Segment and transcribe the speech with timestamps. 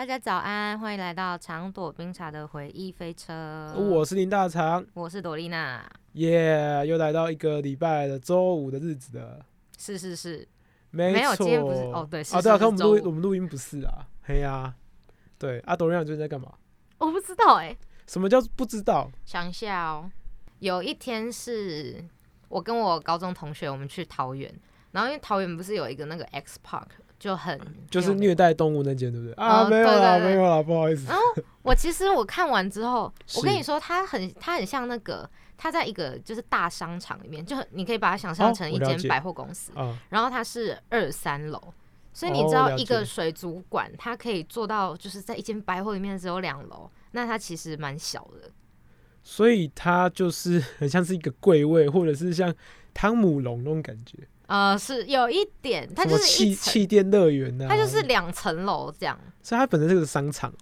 [0.00, 3.70] 大家早安，欢迎来到长朵冰茶的回忆飞车。
[3.76, 5.84] 我是林大长，我是朵丽娜。
[6.12, 9.44] 耶，又来到一个礼拜的周五的日子了。
[9.76, 10.48] 是是是，
[10.90, 14.74] 没没有，今天不是错哦，对，是啊，对可我们录我们录音不是啊，嘿呀，
[15.38, 16.50] 对啊，朵丽娜最近在干嘛？
[16.96, 17.76] 我不知道哎、
[18.06, 19.12] 什么叫不知道？
[19.26, 20.10] 想一下哦，
[20.60, 22.02] 有一天是
[22.48, 24.50] 我跟我高中同学，我们去桃园，
[24.92, 26.86] 然后因为桃园不是有一个那个 X Park，
[27.20, 29.34] 就很就是虐待动物那件，对不对？
[29.34, 31.06] 啊，哦没有啦，对对对没有啦，不好意思。
[31.06, 31.22] 然后
[31.62, 41.62] 我其实我看完之后， 我跟你说，它很它很像那个，它在一个就是大商场里面，就很你可以把它想象哦成一间百货公司，啊，然后它是二三楼。
[42.12, 48.50] 所以你哦知道一个水族馆，它可以做到就是在一间百货里面只有两楼，那它其实蛮小的。
[49.22, 52.52] 所以它就是 很像是一个柜位，或者是像
[52.92, 54.18] 汤姆龙那种感觉，
[54.50, 59.16] 呃，是有一点，它就是气气垫乐园呢，它就是两层楼这样。
[59.40, 60.52] 所以它本身是个商场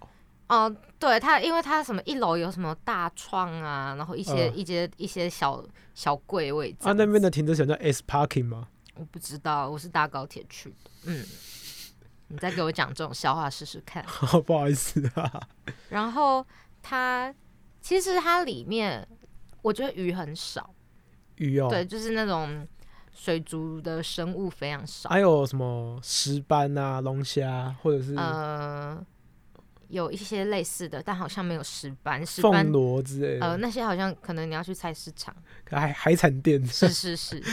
[0.47, 0.65] 哦。
[0.65, 5.63] 哦、对它，因为它什么一楼有什么大创啊，然后一些、嗯一些一些小
[5.95, 8.67] 小柜位置啊，那边的停车场叫 S Parking 吗？
[8.93, 10.91] 我不知道，我是搭高铁去的。
[11.05, 11.25] 嗯，
[12.27, 14.05] 你再给我讲这种笑话试试看。
[14.45, 15.41] 不好意思啊。
[15.89, 16.45] 然后
[16.83, 17.33] 它
[17.81, 19.07] 其实它里面
[19.63, 20.75] 我觉得鱼很少，
[21.37, 22.67] 鱼哦，对，就是那种
[23.21, 25.09] 水族的生物非常少。
[25.09, 28.97] 还有什么石斑啊、龙虾，或者是呃，
[29.89, 35.35] 有一些类似的，但好像没有石斑，石斑凤螺之类的呃，那些好像可能你要去菜市场。
[35.69, 36.65] 海海产店。
[36.65, 37.43] 是是是。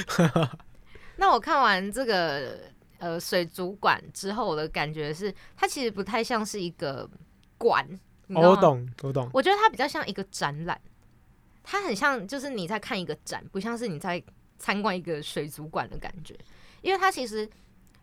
[1.18, 2.60] 那我看完这个
[2.98, 7.10] 呃水族馆之后，我的感觉是，它其实不太像是一个
[7.58, 7.84] 馆，
[8.28, 9.28] 我懂，我懂。
[9.32, 10.80] 我觉得它比较像一个展览，
[11.64, 14.22] 它很像就是你在看一个展，不像是你在
[14.58, 16.36] 参观一个水族馆的感觉，
[16.82, 17.48] 因为它其实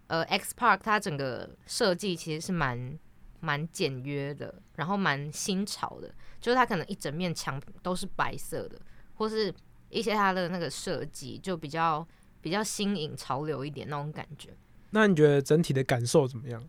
[0.08, 2.98] 呃 X Park 它整个设计其实是蛮
[3.40, 8.80] 蛮简约的，然后蛮新潮的，就是它可能一整面墙都是白色的，
[9.16, 9.54] 或是
[9.90, 12.08] 一些它的那个设计就比较
[12.42, 14.50] 比较新颖潮流一点那种感觉。
[14.92, 16.64] 那你觉得整体的感受怎么样？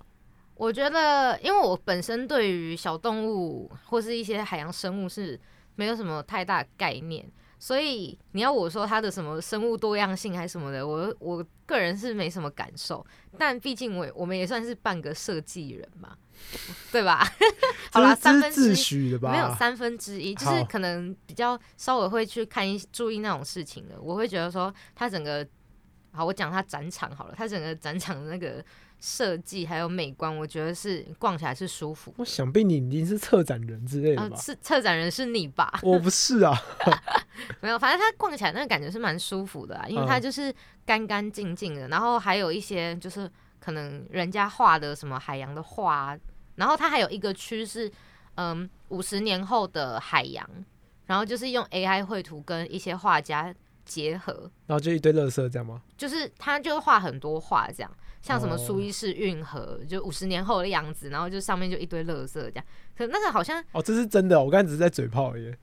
[0.56, 5.38] 我觉得，因为我本身对于小动物或是一些海洋生物是
[5.74, 7.28] 没有什么太大的概念，
[7.64, 13.02] 所以你要我说它的什么生物多样性还是什么的，我我个人是没什么感受。
[13.38, 16.14] 但毕竟我我们也算是半个设计人嘛，
[16.92, 17.26] 对吧？
[17.90, 19.30] 好啦，三分之一诩的吧？
[19.32, 25.48] 没有三分之一，就是可能比较稍微会去看一注意那种事情的，我会觉得说它整个，
[26.12, 28.62] 好，我讲它展场好了，它整个展场的那个
[29.06, 32.14] 设计还有美观，我觉得是逛起来是舒服。
[32.16, 34.36] 我想必你一定是策展人之类的呃，吧？
[34.40, 35.70] 是策展人是你吧？
[35.84, 36.58] 我不是啊。
[37.60, 40.50] 没有，反正它逛起来那个感觉是蛮舒服的啊，因为它嗯就是
[40.86, 46.18] 干干净净的，然后还有一些就是可能人家画的什么海洋的画啊，
[46.54, 47.92] 然后它还有一个区是
[48.36, 50.48] 嗯五十年后的海洋，
[51.04, 55.82] 然后就是用 AI 绘图跟一些画家结合，然后就一堆垃圾这样吗？
[55.96, 57.90] 就是他就画很多画这样，
[58.22, 62.64] 像什么哦苏伊士运河，就五十年后的样子，然后就上面就一堆垃圾这样，
[62.96, 65.54] 可那个好像哦，这是真的哦，我刚才只是在嘴炮而已。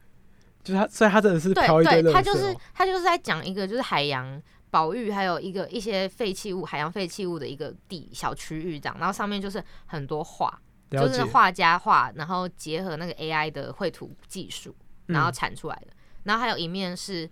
[0.63, 2.13] 就是他，所以他真的是对飘一堆垃圾、对，哦。
[2.13, 4.39] 他就是他就是在讲一个就是海洋
[4.69, 10.61] 保育，还有一个一些废弃物、海洋废弃物的一个地小区域这样，然后上面就是很多画，
[10.91, 14.75] 就是画家画，然后结合那个 AI 的绘图技术，
[15.07, 15.87] 然后嗯产出来的。
[16.25, 17.27] 然后还有一面是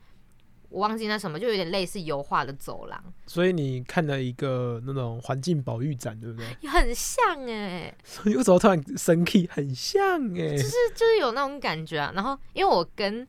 [0.70, 6.70] 我忘记那什么，就有点类似油画的走廊，所以你看了一个那种环境保育展，对不对？
[6.70, 9.50] 很像哎、所 以为什么突然生气？
[9.52, 12.12] 很像哎、就是就是有那种感觉啊。
[12.16, 13.28] 然后因为我跟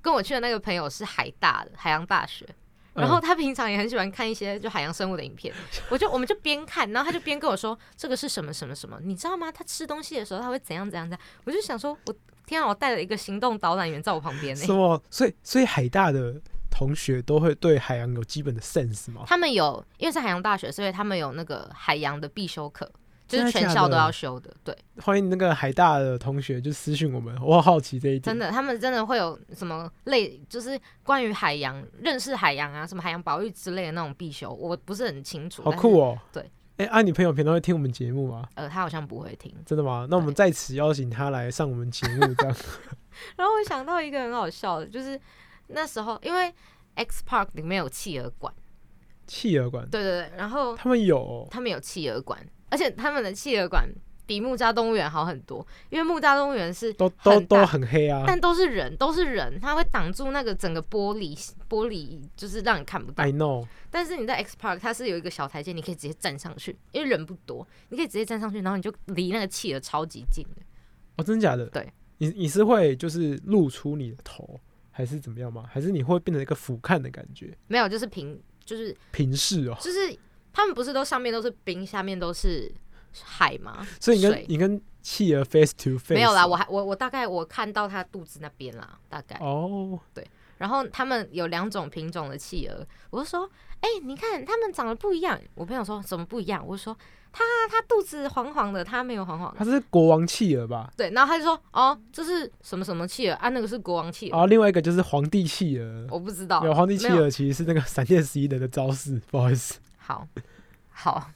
[0.00, 2.46] 跟我去的那个朋友是海大的海洋大学，
[2.94, 5.54] 然后嗯他平常也很喜欢看一些就海洋生物的影片，
[5.90, 9.52] 我就我们就边看，然后他就边跟我说这个是什么什么什么，你知道吗？
[9.52, 12.14] 他吃东西的时候他会怎样怎样怎样，我就想说，我
[12.46, 15.02] 天啊，我带了一个行动导览员在我旁边呢、什么？
[15.10, 16.40] 所以所以海大的
[16.74, 19.22] 同学都会对海洋有基本的 sense 吗？
[19.26, 22.90] 他们有因为是海洋大学，所以他们有那个海洋的必修课，
[23.28, 24.76] 就是全校都要修的，对。
[25.00, 28.22] 欢迎那个海大的同学就私信我们，我好好奇这一点。
[28.22, 35.62] 真的，他们真的会有什么类，就是关于海洋、认识海洋啊，什么海洋保育之类的那种必修，我不是很清楚。
[35.62, 36.18] 好酷哦！
[36.32, 38.48] 对哎、啊，你朋友平常会听我们节目吗？
[38.56, 39.54] 呃，他好像不会听。
[39.64, 40.08] 真的吗？
[40.10, 42.56] 那我们在此邀请他来上我们节目，这样。
[43.36, 45.18] 然后我想到一个很好笑的，就是
[45.68, 46.52] 那时候因为
[46.94, 48.52] X Park 里面有企鹅馆，
[49.26, 52.38] 企鹅馆，对对对，然后他们有哦、他们有企鹅馆，
[52.70, 53.88] 而且他们的企鹅馆
[54.26, 58.24] 比木栅动物园好很多，因为木栅动物园是都都都很黑啊。
[58.26, 61.36] 但都是人，都是人，它会挡住那个整个玻璃，
[61.68, 63.32] 玻璃就是让你看不到 I。
[63.32, 70.62] know，但是你在 X Park，它是有一个小台阶，你可以直接站上去，因为人不多，你可以直接站上去，然后你就离那个企鹅超级近的。
[71.16, 71.66] 哦，真的假的？
[71.66, 74.58] 对，你你是会就是露出你的头，
[74.96, 75.64] 还是怎么样吗？
[75.68, 79.76] 还是你会变成一个俯瞰的感觉，没有，就是平，就是平视哦？
[79.80, 80.16] 就是
[80.52, 82.72] 他们不是都上面都是冰，下面都是
[83.24, 83.84] 海吗？
[83.98, 89.36] 所以你跟你跟企鹅 face to face 没有啦，哦我还我我大概我看到它肚子那边啦，大概。
[89.40, 90.24] 哦，对
[90.58, 93.50] 然后他们有两种品种的企鹅，我就说，
[93.84, 95.38] 哎、你看他们长得不一样。
[95.54, 96.66] 我朋友说怎么不一样？
[96.66, 96.96] 我就说
[97.30, 99.58] 他他肚子黄黄的，他没有黄黄的。
[99.58, 100.90] 它是国王企鹅吧？
[100.96, 103.50] 对，然后他就说，哦，这是什么什么企鹅啊？
[103.50, 106.06] 那个是国王企鹅，然后另外一个就是皇帝企鹅。
[106.10, 106.64] 我不知道。
[106.64, 109.78] 有皇帝企没有鹅其实是那个闪电十一人的招式，不好意思。
[109.98, 110.26] 好，
[110.88, 111.30] 好，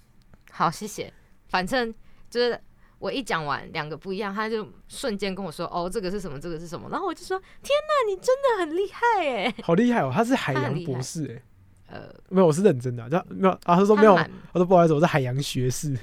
[0.50, 1.12] 好，谢谢。
[1.48, 1.92] 反正
[2.30, 2.58] 就是
[2.98, 6.40] 我一讲完两个不一样，他就瞬间跟我说：“哦，这个是什么？
[6.40, 11.42] 这个是什么？”然后我就说：“天哪，你真的很厉害哎好厉害哦，他是海洋博士哎，！”
[11.88, 13.08] 呃，没有，我是认真的啊。
[13.10, 15.98] 他没有啊，他说没有，他说不好意思，我是海洋学士。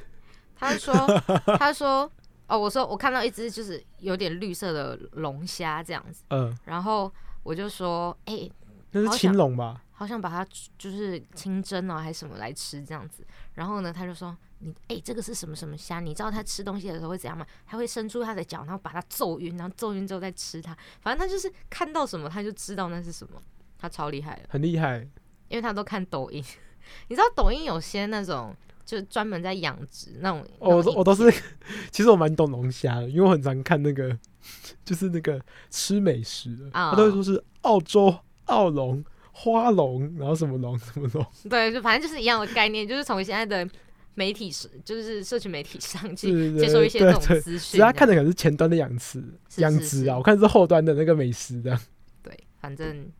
[0.55, 0.93] 他说，
[1.57, 2.09] 他说，
[2.47, 7.11] 哦，我说我看到一只就是有点绿色的龙虾这样子，嗯，然后
[7.43, 8.49] 我就说，哎、
[8.91, 9.81] 那是青龙吧？
[9.91, 10.45] 好想把它
[10.77, 13.25] 就是清蒸啊，还是什么来吃这样子。
[13.53, 15.99] 然后呢，他就说，你哎、这个是什么什么虾？
[15.99, 17.45] 你知道它吃东西的时候会怎样吗？
[17.65, 20.75] 它会伸出它的脚，然后把它揍晕，然后揍晕之后再吃它。
[21.01, 23.41] 反正他就是看到什么他就知道那是什么，
[23.77, 25.07] 他超厉害的，很厉害。
[25.47, 26.43] 因为他都看抖音。
[27.09, 28.55] 你知道抖音有些那种
[28.85, 31.31] 就专门在养殖那种，哦我都我都是，
[31.91, 34.15] 其实我蛮懂龙虾的，因为我很常看那个，
[34.85, 38.15] 就是那个吃美食的，啊他都会说是澳洲
[38.45, 43.67] 澳龙、花龙，然后什么龙什么龙，对，就反正就是一样的概念，就是从现在的
[44.13, 47.59] 媒体是就是社群媒体上去接收一些这种资讯。
[47.59, 51.77] 是他看的可能是前端的养殖是是是养殖啊，我看是后端的那个美食的。
[52.21, 53.11] 对，反正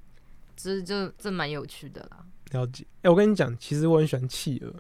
[0.56, 2.26] 这就这蛮有趣的啦。
[2.52, 4.74] 了解，哎、我跟你讲，其实我很喜欢企鹅，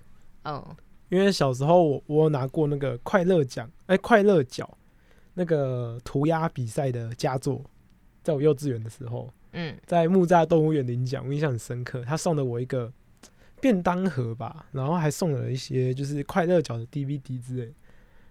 [0.43, 0.75] 嗯，
[1.09, 4.77] 因为小时候我我有拿过那个快乐奖，哎、快乐角
[5.33, 7.63] 那个涂鸦比赛的佳作，
[8.23, 12.03] 在我幼稚园的时候，嗯，在木栅动物园领奖，我印象很深刻。
[12.03, 12.91] 他送了我一个
[13.59, 17.73] 便当盒吧，然后还送了一些就是快乐角的 DVD 之类。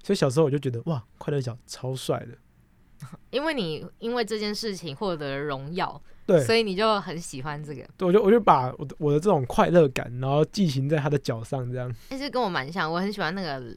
[0.02, 3.08] 所以小时候我就觉得哇，快乐角超帅的。
[3.30, 7.86] 因为你因为这件事情获得了荣耀，对，所以你就很喜欢这个。
[7.96, 11.94] 对我就我就把我的我的这种快乐感，然后寄行在他的脚上，这样。
[12.10, 13.76] 其实跟我蛮像，我很喜欢那个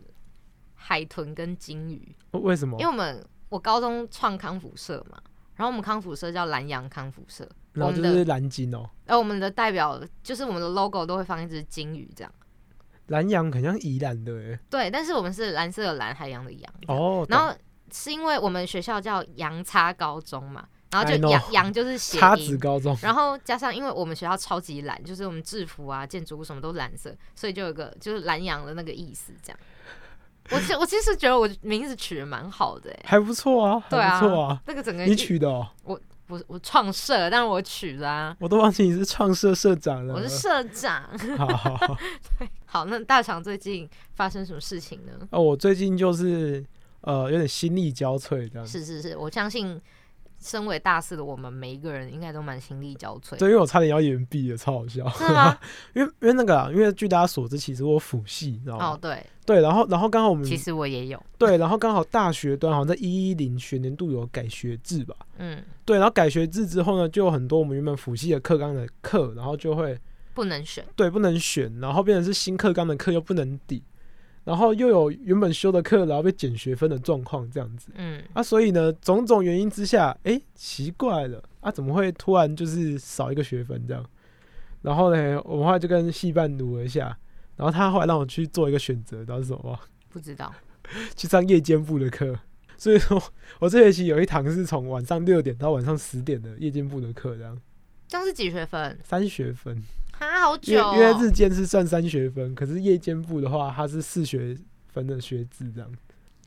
[0.76, 2.92] 海豚跟金鱼，为什么因为？
[2.92, 5.18] 我们我高中创康复社嘛，
[5.56, 12.32] 然后我们康复社叫蓝洋康复社，然后就是蓝鲸哦，而我们的代表就是我们的 logo 都会放一只金鱼这样。
[13.08, 14.60] 蓝洋很像宜兰的哎。
[14.70, 16.74] 对，但是我们是蓝色的蓝，海洋的洋。
[16.88, 17.56] 哦，然后
[17.90, 29.60] 是因为我们学校叫洋叉高中嘛，然后 I 就 know 洋洋就是谐叉子音，高中，然后加上因为我们学校超级蓝，就是我们制服啊、建筑物什么都蓝色，所以就有个就是蓝洋的那个意思这样。
[30.50, 34.62] 我其我其实觉得我名字取的蛮好的、欸，还不错啊，对啊，还不错啊。
[34.66, 40.14] 那个整个你取的哦，我我创社，但是我取的啊，我都忘记你是创社社长了。
[40.14, 41.04] 我是社长。
[41.38, 41.98] 好好好。
[42.66, 45.12] 好，那大厂最近发生什么事情呢？
[45.32, 46.66] 哦，我最近就是
[47.02, 48.66] 呃有点心力交瘁这样。
[48.66, 49.82] 是是是，我相信
[50.40, 53.38] 身为大四的我们每一个人应该都蛮心力交瘁。
[53.38, 55.06] 对，因为我差点要延毕了，超好笑。
[55.94, 58.92] 因为因为那个啊，因为据大家所知，其实我辅系，你知道吗？
[58.92, 65.16] 哦，对，对，然后然后刚好我们其实我也有，对，然后刚好大学端好像在一一零学年度有改学制吧。
[65.38, 69.98] 嗯，对，然后改学制之后呢，就有很多我们原本辅系的课纲的课，然后就会
[70.34, 70.86] 不能选。
[70.96, 73.84] 对不能选，然后变成是新课纲的课又不能抵，
[74.48, 77.90] 然后又有原本修的课，然后被减学分的状况这样子。
[77.96, 84.06] 嗯，啊，所以呢，种种原因之下，诶，奇怪了啊，怎么会突然就是少一个学分这样？
[84.82, 87.18] 然后呢，我们后来就跟系办读了一下，
[87.58, 89.80] 然后他后来让我去做一个选择，知道是什么吗？
[90.08, 90.54] 不知道。
[91.18, 92.40] 去上夜间部的课。
[92.78, 93.22] 所以说
[93.60, 97.60] 我这学期有一堂是从晚上六点到晚上十点的夜间部的课，这样
[98.08, 98.98] 这样是几学分？
[99.04, 99.84] 三学分。
[100.20, 104.58] 啊，好久、因为日间是算三学分，可是夜间部的话，它是四学
[104.88, 105.92] 分的学制，这样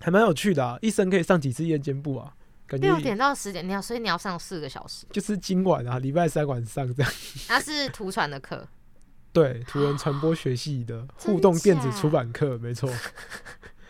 [0.01, 0.79] 还蛮有趣的啊。
[0.81, 2.35] 一生可以上几次夜间部啊？
[2.67, 5.07] 感觉六点到十点，你要所以你要上四个小时。
[5.11, 7.13] 就是今晚啊，礼拜三晚上这样。
[7.49, 8.67] 那是图传的课，
[9.33, 12.89] 对，图文传播学系的互动电子出版课，没错。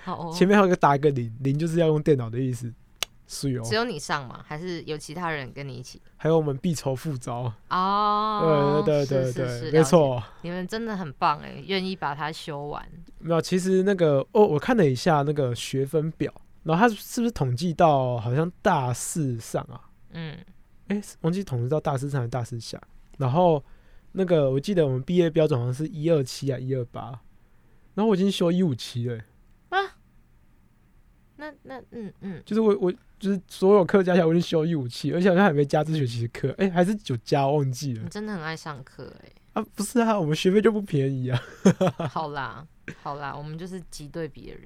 [0.03, 2.73] 好哦，前面还有一个打一个零，零就是要用电脑的意思。
[3.33, 4.45] 是哦只，有你上吗？
[4.45, 6.03] 还是有其他人跟你一起？
[6.17, 10.21] 还有我们必筹复招，哦，对对对对对，是是了解没错。
[10.43, 12.85] 你们真的很棒哎，愿意把它修完。
[13.21, 16.33] 没有，其实那个哦，我看了一下那个学分表，
[16.65, 19.81] 然后他是不是统计到好像大四上啊？
[20.11, 20.37] 嗯，
[20.89, 22.81] 哎，忘记统计到大四上还是大四下。
[23.17, 23.65] 然后
[24.11, 27.21] 那个我记得我们毕业标准好像是一二七啊，一二八，
[27.95, 29.25] 然后我已经修一五七了欸，
[31.41, 39.29] 那那嗯嗯，就是我我就是所有课加起来我已经修一五七，而且好像还没加这学期的课，哎，还是有加忘记了你真的很爱上课哎。
[39.55, 39.67] 啊？
[39.75, 41.43] 不是啊，我们学费就不便宜啊，
[42.13, 42.65] 好啦，
[43.03, 44.63] 好啦，我们就是挤兑别人。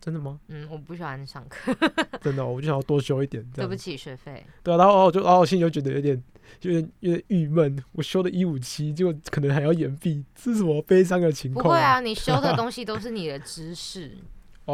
[0.00, 0.40] 真的吗？
[0.48, 1.74] 嗯，我不喜欢上课，
[2.22, 4.44] 真的哦、我就想要多修一点，对不起学费。
[4.62, 6.22] 对啊，然后我就，然后我心里就觉得有点，
[6.62, 7.82] 有点有点郁闷。
[7.92, 14.16] 我修的一五七，结果可能还要延毕，这是什么悲伤的情况、不会啊，你修的东西都是你的知识。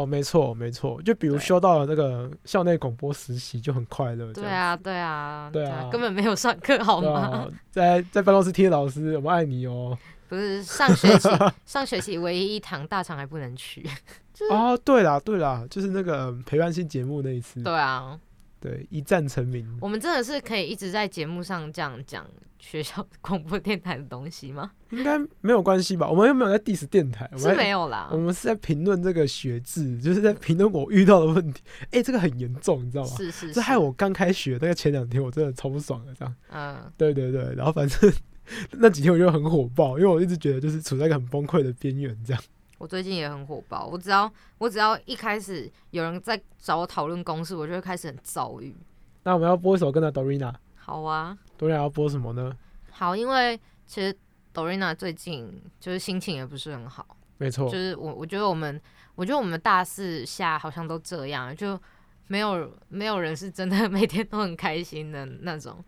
[0.01, 1.01] 哦，没错，没错。
[1.01, 4.31] 就比如对修到了那个校内广播实习，就很快乐。
[4.33, 7.19] 对啊，对啊，对啊根本没有上课好对吗？
[7.19, 9.97] 啊，在在办公室贴老师，我们爱你哦。
[10.29, 11.29] 不是上学期，
[11.65, 13.89] 上学期唯一一堂大厂还不能去。
[14.51, 18.19] 哦，对啦，对啦，就是那个陪伴性节目那一次，对啊，
[18.67, 19.65] 对，一战成名。
[19.81, 22.25] 我们真的是可以一直在节目上这样讲
[22.59, 24.71] 学校广播电台的东西吗？
[24.89, 26.09] 应该没有关系吧？
[26.09, 28.17] 我们又没有在 diss 电台，我是们是没有啦我。
[28.17, 31.61] 们是在评论这个学制，就是在评论我遇到的问题。
[31.91, 33.09] 哎、这个很严重，你知道吗？
[33.15, 36.13] 是是，这害我刚开学那个前两天，我真的超不爽的。
[36.13, 38.11] 这样，嗯，对对对，然后反正
[38.71, 42.41] 那几天我就很火爆，因为我一直觉得就是处在一个很崩溃的边缘，这样。
[42.77, 43.85] 我最近也很火爆。
[43.87, 48.75] 我只要我只要一开始有人在找我讨论公式，我就会开始很躁郁。
[49.23, 52.55] 那我们要播一首跟着 Dorina，Dorina 好啊，要播什么呢？
[52.91, 54.15] 好，因为其实
[54.53, 57.05] Dorina 最近就是心情也不是很好，
[57.37, 58.81] 没错就，是我我觉得我们
[59.15, 61.79] 我觉得我们大四下好像都这样，就
[62.27, 65.83] 没有没有人是真的 每天都很开心的那种。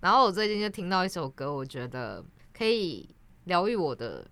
[0.00, 2.22] 然后我最近就听到一首歌，我觉得
[2.52, 3.08] 可以
[3.44, 4.26] 疗愈我的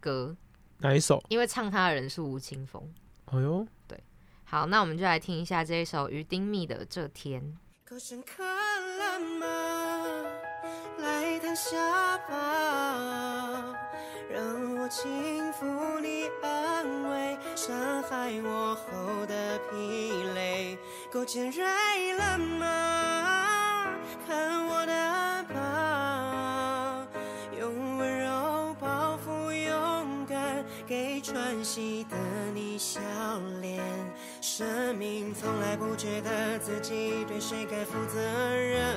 [0.00, 0.34] 歌，
[0.78, 1.22] 哪一首？
[1.28, 2.82] 因为唱他的人是吴青峰。
[3.26, 4.02] 哎呦，对
[4.44, 7.42] 好，那我们就来听一下这一首于丁密的《这天》。
[7.88, 9.46] 够深刻了吗？
[10.98, 13.74] 来躺下吧，
[14.30, 20.78] 让我轻抚你安慰，伤害我后的疲累。
[21.10, 23.86] 够尖锐了吗？
[24.26, 24.86] 看我
[31.74, 32.16] 记得
[32.54, 32.98] 你笑
[33.60, 33.78] 脸。
[34.40, 38.18] 生命从来不觉得自己对谁该负责
[38.56, 38.96] 任，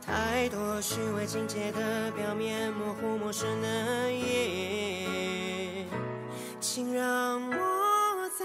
[0.00, 5.84] 太多虚伪情节的表面，模糊陌生的夜，
[6.60, 8.44] 请让我在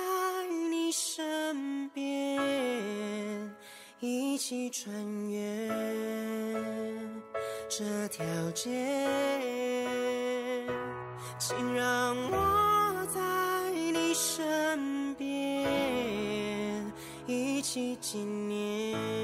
[0.71, 3.55] 你身边，
[3.99, 4.91] 一起穿
[5.29, 5.69] 越
[7.69, 8.25] 这条
[8.55, 9.48] 街。
[11.49, 16.85] 请让我在你身边，
[17.25, 19.18] 一起纪念。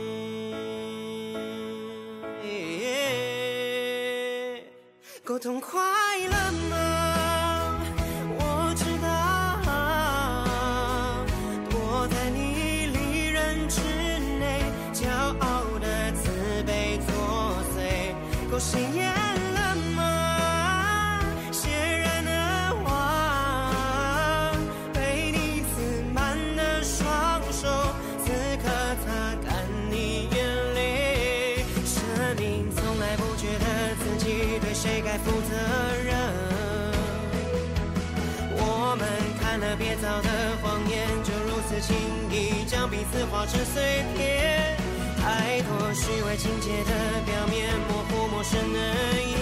[43.15, 44.75] 撕化成碎片。
[45.21, 46.91] 太多虚伪情节的
[47.25, 48.79] 表面，模糊陌生的
[49.21, 49.37] 夜。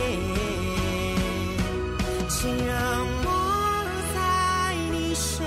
[2.30, 3.28] 请让我
[4.14, 5.44] 在你身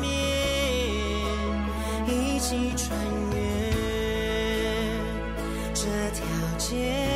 [0.00, 0.08] 边，
[2.08, 2.98] 一起穿
[3.34, 3.36] 越
[5.74, 6.24] 这条
[6.56, 7.09] 街。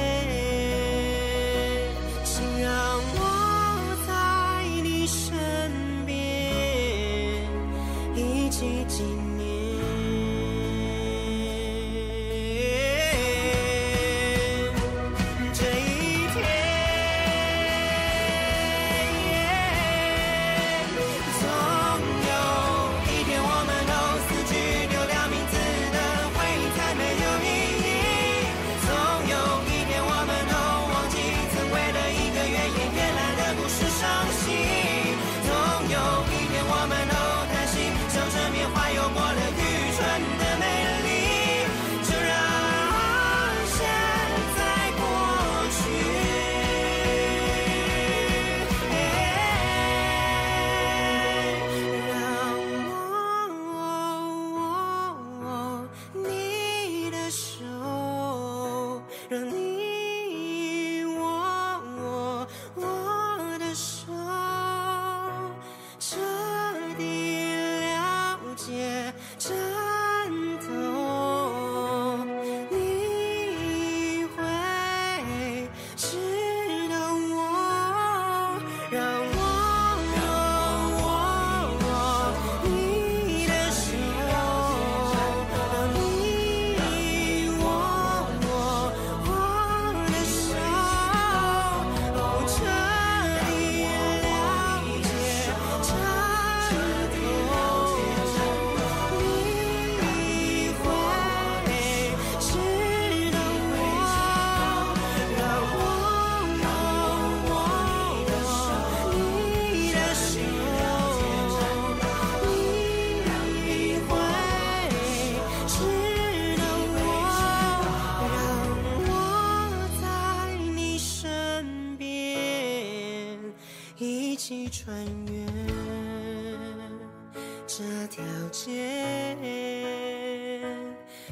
[127.77, 129.37] 这条街，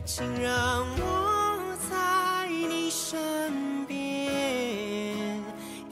[0.04, 5.40] 请让我在你身边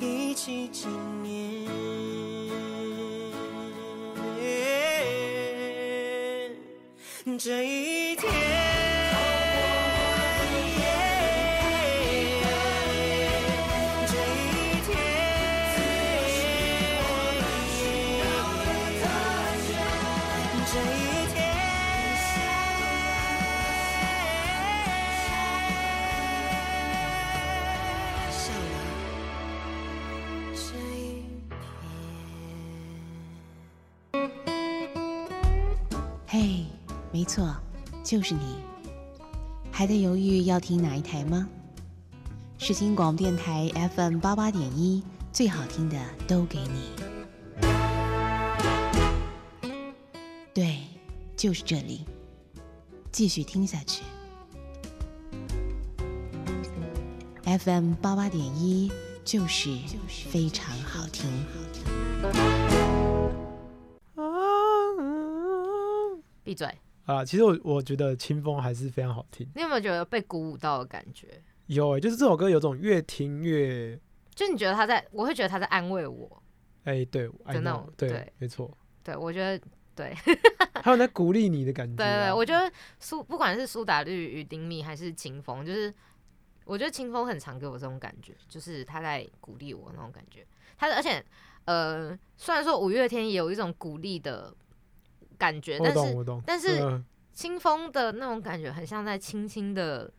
[0.00, 0.88] 一起纪
[1.22, 1.70] 念。
[7.38, 7.89] 这一
[38.10, 38.56] 就是你。
[39.70, 41.48] 还在犹豫要听哪一台吗？
[42.58, 45.96] 世新广播电台 FM 八八点一，最好听的
[46.26, 46.90] 都给你。
[50.52, 50.80] 对，
[51.36, 52.04] 就是这里，
[53.12, 54.02] 继续听下去。
[57.44, 58.90] FM 八八点一
[59.24, 59.70] 就是
[60.08, 61.30] 非常好听。
[66.42, 66.76] 闭嘴！
[67.10, 69.48] 啊，其实我我觉得清风还是非常好听。
[69.54, 71.26] 你有没有觉得被鼓舞到的感觉？
[71.66, 73.98] 有哎、就是这首歌有种越听越
[74.34, 76.42] 就你觉得他在，我会觉得他在安慰我。
[76.84, 78.70] 哎、对的那种对没错，
[79.04, 80.14] 对我觉得，对
[80.82, 82.34] 还有在鼓励你的感觉、对对，啊。
[82.34, 85.92] 我觉得苏不管是苏打绿与丁密还是清风，就是
[86.64, 90.46] 我觉得清风很常给我这种感觉，就是他在鼓励我那种感觉。
[90.78, 91.22] 他而且
[91.66, 94.52] 呃，虽然说五月天也有一种鼓励的
[95.40, 96.16] 感觉，但是。
[96.46, 100.10] 但是嗯清风的那种感觉很像在轻轻的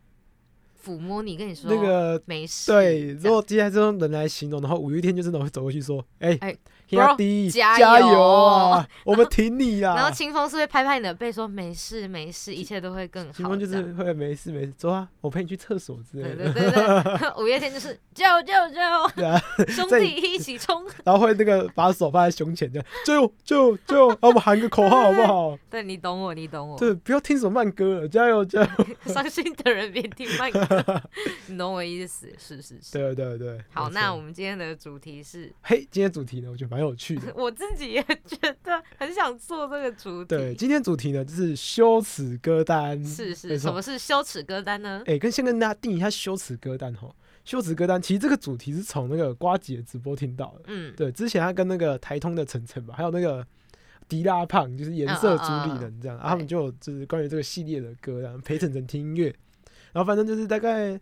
[0.84, 2.72] 抚摸你，跟你说那个没事。
[2.72, 6.56] 对，如果接下来这种人来形容，的话五月天就真的会走过去说：“哎、哎
[6.88, 13.32] 兄 bro，弟，加加油啊， 我们挺你啊！” 然后清风是会拍拍你的背说没事没事，一切都会更好。
[13.32, 16.52] 清风就是会没事没事，走啊，我陪你去厕所之类的。
[16.52, 20.84] 对对对对，五月 天就是救救救，对啊，兄在弟一起冲。
[21.04, 25.58] 然后会那个把手放在胸前，这样救救救，然后我们喊个口号好不好？
[25.70, 26.78] 对你懂我，你懂我。
[26.78, 28.68] 对，不要听什么慢歌了，加油加油！
[29.12, 30.60] 伤心的人别听慢歌，
[31.48, 32.32] 你懂我意思？
[32.38, 32.92] 是是是。
[32.92, 33.62] 对对对。
[33.72, 37.32] 好，那我们今天的主题是，嘿，今天主题呢，我觉得蛮有趣的。
[37.36, 40.28] 我自己也觉得很想做这个主题。
[40.28, 43.02] 对，今天主题呢就是羞耻歌单。
[43.04, 45.02] 是是，什么是羞耻歌单呢？
[45.06, 47.14] 哎、跟先跟大家定一下羞耻歌单哈。
[47.44, 50.62] 羞耻歌单其实这个主题是从那个瓜姐直播听到的。
[50.66, 53.44] 嗯，对，之前他跟那个台通的晨晨吧，还有那个
[54.08, 59.34] 迪拉胖，就是颜色主理人这样，啊他们就有就是关于这个系列的歌，然后陪晨晨听音乐。
[59.92, 60.98] 然后反正就是大概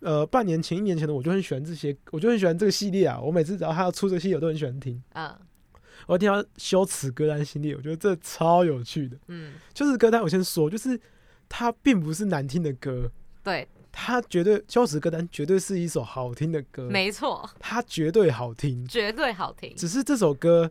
[0.00, 3.20] 呃半年前、一年前的，我就很喜欢这些，我就很喜欢这个系列啊。
[3.20, 5.02] 我每次只要他要出这个系列，我都很喜欢听。
[5.14, 5.34] 嗯
[6.06, 9.16] 我听到羞耻歌单系列，我觉得这超有趣的。
[9.28, 11.00] 嗯，就是歌单，我先说，就是
[11.48, 13.10] 它并不是难听的歌，
[13.42, 18.86] 对，它绝对羞耻歌单绝对是一首好听的歌，没错，它绝对好听。
[18.86, 19.74] 绝对好听。
[19.74, 20.70] 只是这首歌，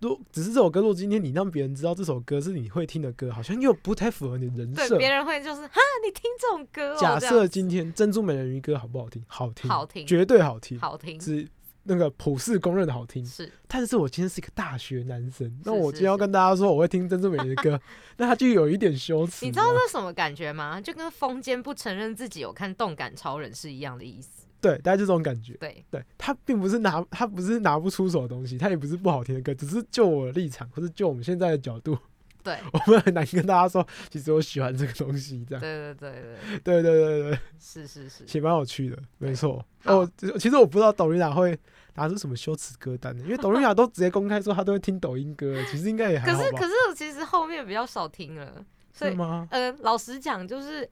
[0.00, 4.98] 如只是这首歌，如果今天你让别人知道这首歌是你会听的歌，好像又不太符合你的人对，设。
[4.98, 9.24] 别人会就是哈，你听这种歌哦，假设今天珍珠美人鱼歌好不好听？
[9.26, 11.48] 好听，好听绝对好听，好听是
[11.84, 13.24] 那个普世公认的好听。
[13.24, 17.80] 是但是我今天是一个大学男生，那我今天要跟大家说我会听珍珠美人鱼歌，
[18.18, 19.44] 那他就有一点羞耻。
[19.46, 20.80] 你知道这什么感觉吗？
[20.80, 24.45] 就跟风间不承认自己有看《动感超人》是一样的意思。
[24.60, 25.54] 对，大概就这种感觉。
[25.54, 31.96] 对，对他并不是拿他不是拿不出手的东西，他也不是不好听的歌，只是就我的立场，或是就我们现在的角度，
[32.42, 35.60] 对， 我们很难跟大家说，其实我喜欢这个东西，这样。
[35.60, 36.22] 对对对
[36.64, 39.64] 对，对对对对，是是是其，实蛮有趣的，没错。
[39.84, 41.56] 好哦，其实我不知道抖音哪会
[41.94, 46.50] 拿出什么羞耻歌单的，因为抖音哪都直接公开说他都会听抖音歌，其实应该也还好吧？
[46.50, 49.46] 可是可是其实后面比较少听了，所以是吗？
[49.50, 50.88] 呃，老实讲，就是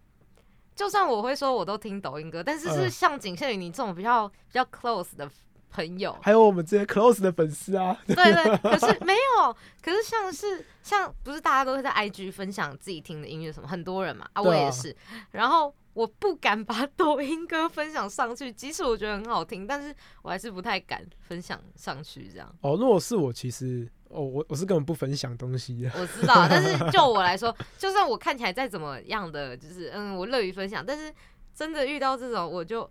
[0.75, 2.91] 就算我会说我都听抖音歌，但是是嗯。
[2.91, 5.31] 像仅限于你这种比较比较 close 的
[5.71, 14.29] 朋友，还有我们这些 close 的粉丝啊，对对， 可是没有，可是像是像不是大家都会在 IG 分享自己听的音乐什么，很多人嘛。
[14.33, 14.43] 啊。
[14.43, 14.95] 我也是，
[15.33, 22.55] 然后我不敢把抖音歌分享上去，即使我觉得很好听，但是我还是不太敢分享上去这样。
[22.61, 25.91] 哦，如果是我，其实哦，我我是根本不分享东西的。
[25.99, 31.13] 我知道，但是 就我来说，就算我看起来再怎么样的，就是嗯，我乐于分享，但是
[31.53, 32.89] 真的遇到这种，我就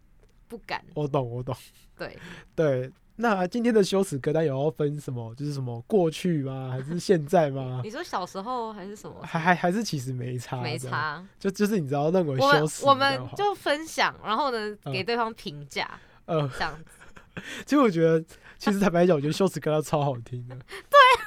[0.50, 0.84] 不敢。
[0.94, 1.56] 我懂，我懂。
[1.98, 2.18] 对，
[2.56, 5.34] 对，那今天的羞耻歌单有要分什么？
[5.36, 6.70] 就是什么过去吗？
[6.72, 7.80] 还是现在吗？
[7.84, 9.22] 你说小时候还是什么？
[9.24, 11.26] 还还还是其实没差，没，差。
[11.40, 15.90] 就就是你知道认为羞耻，我们就分享，然后呢嗯给对方评价，
[16.26, 16.98] 呃这样子。
[17.66, 18.24] 其实我觉得，
[18.64, 20.56] 其实坦白讲，我觉得修辞歌超好听的。
[20.90, 21.20] 对啊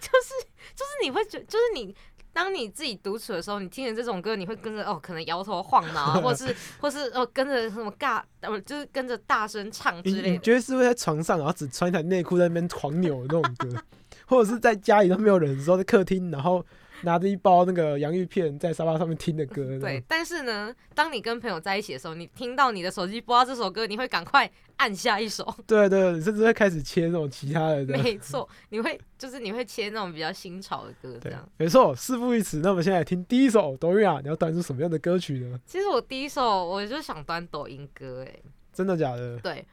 [0.00, 1.94] 就是就是你会觉就是你。
[2.32, 10.28] 当你自己独处的时候，你听着这种歌，你会跟着哦，可能摇头晃脑啊，或是 或是哦，跟着什么尬，呃，就是跟着大声唱之类的。
[10.28, 13.82] 你觉得是会在床上，然后只穿一条内裤在那边狂扭的那种歌，
[14.26, 16.64] 或者是在家里都没有人的时候，在客厅，然后
[17.04, 19.78] 拿着一包那个洋芋片在沙发上面听的歌？
[19.78, 25.54] 对，，但是呢，当你跟朋友在一起的时候，你听到你的手机播到这首歌，你会赶快按下一首。
[25.66, 27.84] 对对，你甚至会开始切那种其他的。
[28.02, 31.94] 没错，你会就是你会切那种比较新潮的歌，这样。，没错。
[31.94, 35.58] 事不宜迟，那我们现在来听第一首抖音啊，你要端出什么样的歌曲呢？
[35.66, 38.40] 其实我第一首我就想端抖音歌，哎，
[38.72, 39.38] 真的假的？
[39.38, 39.64] 对，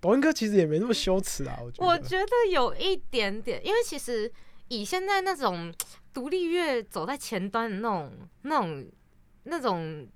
[0.00, 1.86] 抖音歌其实也没那么羞耻啊，我觉得。
[1.86, 4.30] 我觉得有一点点，因为其实
[4.68, 5.72] 以现在那种
[6.18, 8.86] 独立乐走在前端的那种、那种、
[9.44, 10.08] 那种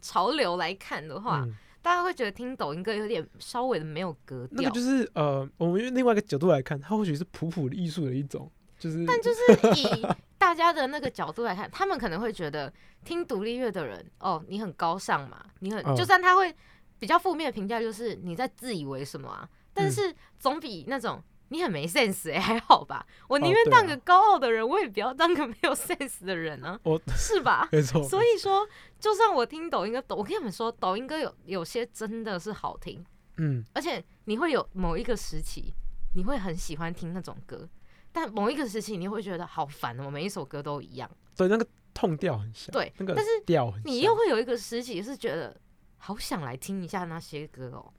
[0.00, 4.56] 潮流来看的话，嗯，大家会觉得听抖音歌有点稍微的没有格调。
[4.56, 10.04] 那个就是呃，我们用另外一个角度来看，它或许是普普的艺术的一种，就是但就是 以
[10.38, 12.72] 大家的那个角度来看，他们可能会觉得
[13.04, 16.52] 听独立乐的人，哦，你很高尚嘛，你很，嗯就算他会
[16.98, 19.48] 比较负面的评价，就是你在自以为什么啊？
[19.72, 23.06] 但嗯是总比那种你很没 sense 哎、 还好吧？
[23.28, 27.68] 我宁愿当个高傲的人，我也不要当个没有 sense 的人啊，我是吧？
[27.72, 28.66] 没错，所以说，
[28.98, 33.04] 就算我听抖音歌，抖我跟你们说，抖音歌有有些真的是好听，
[33.36, 35.74] 嗯，而且你会有某一个时期，
[36.14, 37.68] 你会很喜欢听那种歌，
[38.10, 41.10] 但某一个时期你会觉得好烦哦，每一首歌都一样。
[41.36, 45.54] 对，那个痛调很像，对那个但是调，你又会有一个时期是觉得
[45.98, 47.92] 好想来听一下那些歌哦，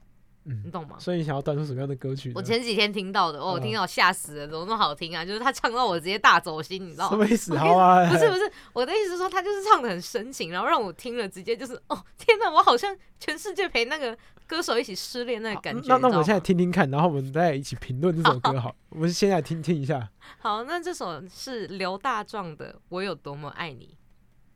[0.43, 0.97] 你嗯，懂吗？
[0.99, 2.31] 所以你想要端出什么样的歌曲？
[2.35, 5.23] 我前几天听到的，哦，我嗯听到吓死了，怎么那么好听啊？
[5.23, 7.11] 就是他唱到我直接大走心，你知道吗？
[7.11, 7.55] 什么意思？
[7.59, 15.87] 好啊，不是不是，我的意思是说，他就是唱的很深情，然后让我听了直接就是，哦，天哪，我好像全世界陪那个歌手一起失恋那个感觉。
[15.87, 18.75] 那那我们现在听听看，然后我们再一起评论这首歌好。
[18.89, 20.09] 我们先来听听一下。
[20.39, 23.85] 好，那这首是刘大壮的《我有多么爱你》，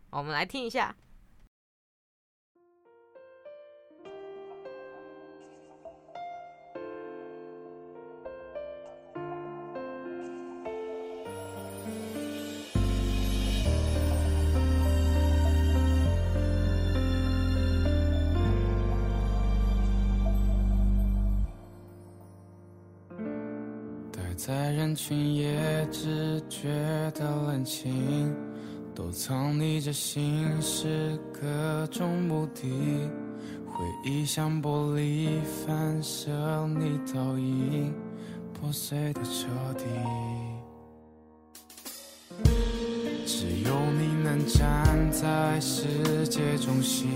[0.10, 0.96] 我们来听一下。
[24.38, 25.58] 在人群也
[25.92, 26.70] 只觉
[27.16, 28.32] 得冷清，
[28.94, 32.70] 都藏匿着心事，各种目的。
[33.66, 36.30] 回忆像玻璃反射
[36.68, 37.92] 你倒影，
[38.54, 39.86] 破碎的彻底。
[43.26, 47.10] 只有你能站在世界中心，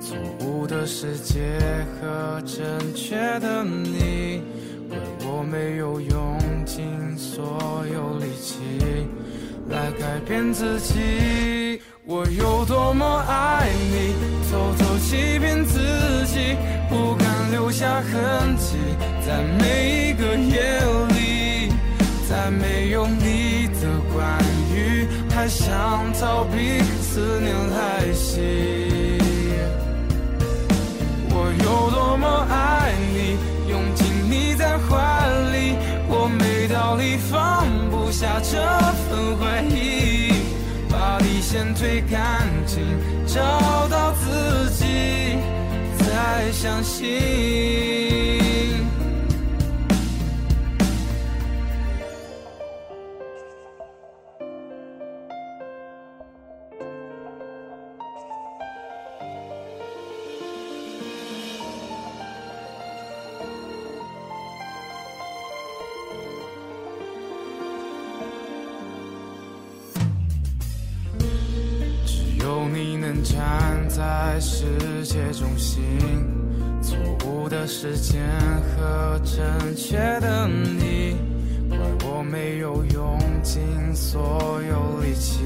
[0.00, 1.58] 错误的世界
[2.00, 4.42] 和正确的你。
[5.42, 8.60] 我没有用尽所有力气
[9.68, 11.82] 来改变自己。
[12.06, 14.14] 我有多么爱你，
[14.48, 15.80] 偷偷欺骗自
[16.26, 16.56] 己，
[16.88, 18.76] 不敢留下痕迹，
[19.26, 20.78] 在每一个夜
[21.08, 21.72] 里，
[22.28, 24.38] 在没有你的关
[24.72, 29.18] 于，还想逃避思念来袭。
[31.34, 33.36] 我有多么爱你，
[33.68, 35.21] 拥紧你在怀，
[36.92, 38.60] 道理放不下这
[39.08, 40.30] 份怀疑，
[40.90, 42.82] 把底线推干净，
[43.26, 43.40] 找
[43.88, 44.84] 到自己，
[46.00, 47.08] 再相信。
[74.42, 74.64] 世
[75.04, 75.80] 界中心，
[76.82, 78.20] 错误的时间
[78.76, 81.16] 和正确的你，
[81.68, 83.62] 怪我没有用尽
[83.94, 85.38] 所有力气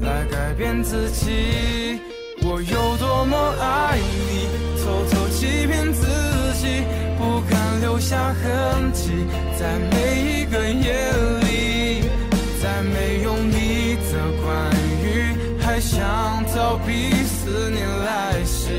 [0.00, 2.00] 来改变自己。
[2.42, 4.48] 我有多么爱你，
[4.82, 6.04] 偷偷欺骗自
[6.60, 6.82] 己，
[7.16, 9.12] 不敢留下痕迹，
[9.56, 10.92] 在每一个夜
[11.42, 12.02] 里，
[12.60, 13.63] 在没有你，
[16.54, 18.70] 逃避思念来袭。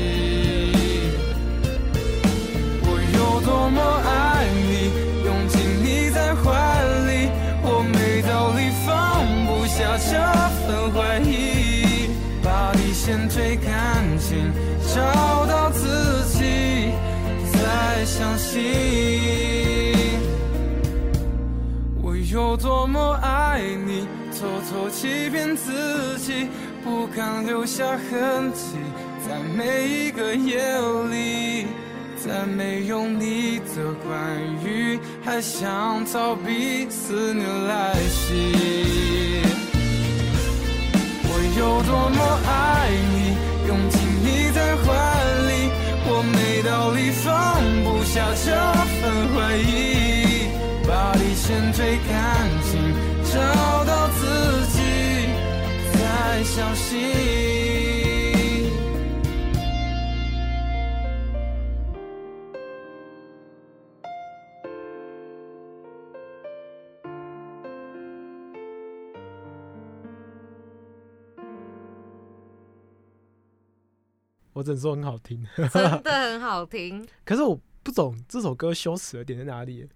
[2.82, 4.90] 我有多么爱你，
[5.26, 6.42] 拥紧你在怀
[7.06, 7.28] 里，
[7.62, 8.88] 我没道理放
[9.44, 10.10] 不下这
[10.66, 12.08] 份怀疑，
[12.42, 14.50] 把底线推干净，
[14.94, 16.90] 找到自己，
[17.52, 18.64] 再相信，
[22.00, 26.48] 我有多么爱你，偷偷欺骗自己，
[26.86, 28.76] 不敢留下痕迹，
[29.26, 30.62] 在每一个夜
[31.10, 31.66] 里，
[32.16, 34.14] 在没有你的关
[34.64, 39.42] 于，还想逃避思念来袭。
[41.24, 43.34] 我有多么爱你，
[43.66, 44.86] 用尽你在怀
[45.48, 45.50] 里，
[46.06, 47.26] 我没道理放
[47.82, 48.46] 不下这
[49.00, 49.02] 份
[49.34, 50.46] 回忆，
[50.86, 52.14] 把底线推干
[52.62, 52.78] 净，
[53.24, 53.34] 找
[53.84, 54.22] 到自
[54.65, 54.65] 己，
[56.26, 56.98] 再相信。
[74.52, 75.46] 我只能说很好听。
[75.56, 79.88] 真的很好听，可是我不懂这首歌羞耻的点在哪里？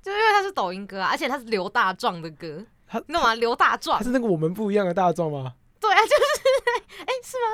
[0.00, 3.34] 就因为它是抖音歌啊，而且它是刘大壮的歌，他你懂吗？
[3.34, 5.54] 刘大壮他，是那个我们不一样的大壮吗？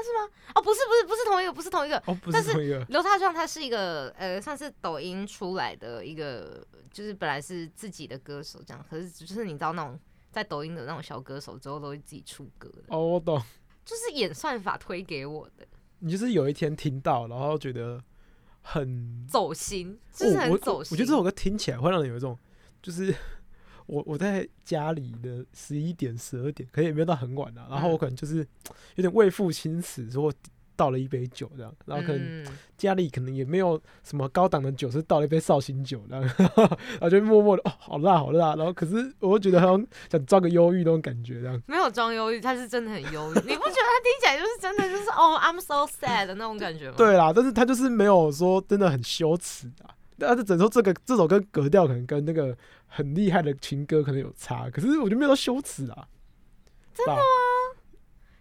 [0.03, 0.31] 是，吗？
[0.55, 1.97] 哦，不是，不是，不是同一个，不是同一个。
[2.07, 2.85] 哦，不但是是同一个。
[2.89, 9.99] 刘大壮他是一个呃，算是抖音出来的一个，就是本来是自己的歌手这样，可是就是你知道那种
[10.31, 13.41] 在抖音的那种小歌手之后都会自己出歌的，哦，我懂。
[13.85, 15.67] 就是演算法推给我的，
[15.99, 18.01] 你就是有一天听到，然后觉得
[18.61, 20.95] 很走心，就是很走心。
[20.95, 22.39] 我觉得这首歌听起来会让人有一种，
[22.81, 23.13] 就是
[23.93, 27.67] 我我在家里的十一点、十二点，可能也没有到很晚啊。
[27.69, 28.39] 然后我可能就是
[28.95, 30.33] 有点为赋新词，说
[30.75, 32.47] 倒了一杯酒这样，然后可能嗯
[32.79, 38.57] 家里可能也没有什么高档的酒，是倒了一杯绍兴酒这样，然后就默默的哦，好辣好辣。
[38.57, 41.63] 然后可是我又觉得好像想装个忧郁那种感觉这样。
[41.67, 43.35] 没有装忧郁，他是真的很忧郁。
[43.41, 46.95] 你不觉得他听起来就是真的就是哦，I'm so sad 的那种感觉吗？
[46.97, 49.93] 对啦，但是他就是没有说真的很羞耻啊。
[50.19, 52.57] 但是只能说这个这首歌格调可能跟那个
[52.95, 56.07] 很厉害的情歌可能有差，可是我觉得没有到羞耻啊。
[56.95, 57.21] 真的吗？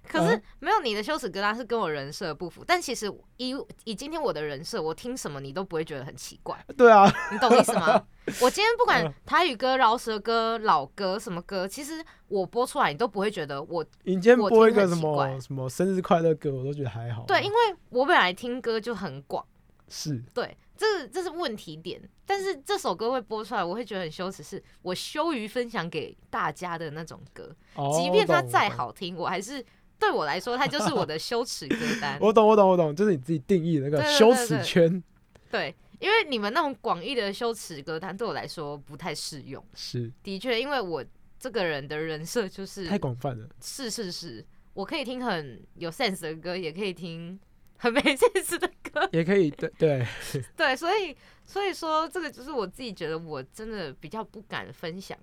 [0.07, 8.05] 可是嗯没有你的羞耻歌单是跟我人设不符，但其实以以今天我的人设，我听什么你都不会觉得很奇怪，对啊，你懂意思吗？
[8.41, 17.23] 我今天不管嗯台语歌、饶舌歌、老歌什么歌，其实我播出来你都不会觉得我你今天我播一个什么什么生日快乐歌，我都觉得还好。
[17.25, 17.57] 对，因为
[17.89, 19.45] 我本来听歌就很广，
[19.87, 22.01] 是对，这这是问题点。
[22.25, 29.63] 但是这首歌会播出来，我会觉得很羞耻，是我羞于分享给大家的那种歌，哦，即便它再，好听，我还是
[29.99, 32.17] 对我来说，它就是我的羞耻歌单。
[32.21, 35.03] 我懂我懂我懂，就是你自己定义的那个羞耻圈。
[35.51, 39.63] 对，因为你们那种广义的羞耻歌单对我来说不太适用。
[39.75, 41.03] 是的确，因为我
[41.37, 47.37] 这个人的人设就是太广泛了，是是是，我可以听很有 sense 的歌，也可以听
[47.81, 49.09] 很没 sense 的歌。
[49.11, 50.07] 也可以对对，
[50.55, 55.17] 对， 所以所以说这个就是我自己觉得我真的比较不敢分享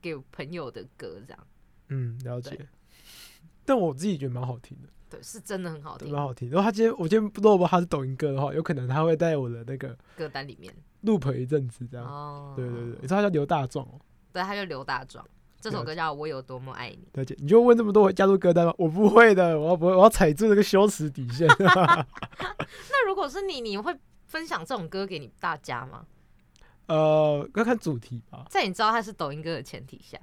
[0.00, 1.46] 给朋友的歌，这样
[1.88, 2.66] 嗯，了解。
[3.66, 6.20] 但我自己觉得蛮好听的，对，是真的很好，听蛮。
[6.20, 6.50] 好听。
[6.50, 10.74] 然后他今天我今天不知道他是抖音歌的话，有可能他会在我的那个歌单里面
[11.04, 12.06] loop 一阵子这样。
[12.06, 14.00] 哦，对对对，你知道他叫刘大壮哦。
[14.32, 15.24] 对，他叫刘大壮，
[15.62, 16.98] 这首歌叫《我有多么爱你》。
[17.16, 18.74] 了解，你就问这么多，我加入歌单吗？
[18.76, 21.46] 我不会的，我要不会，我要踩住那个羞耻底线。
[21.62, 23.96] 那如果是你，你会
[24.26, 26.04] 分享这种歌给你大家吗？
[26.88, 28.44] 呃，要看主题吧。
[28.50, 30.18] 在你知道它是抖音歌的前提下，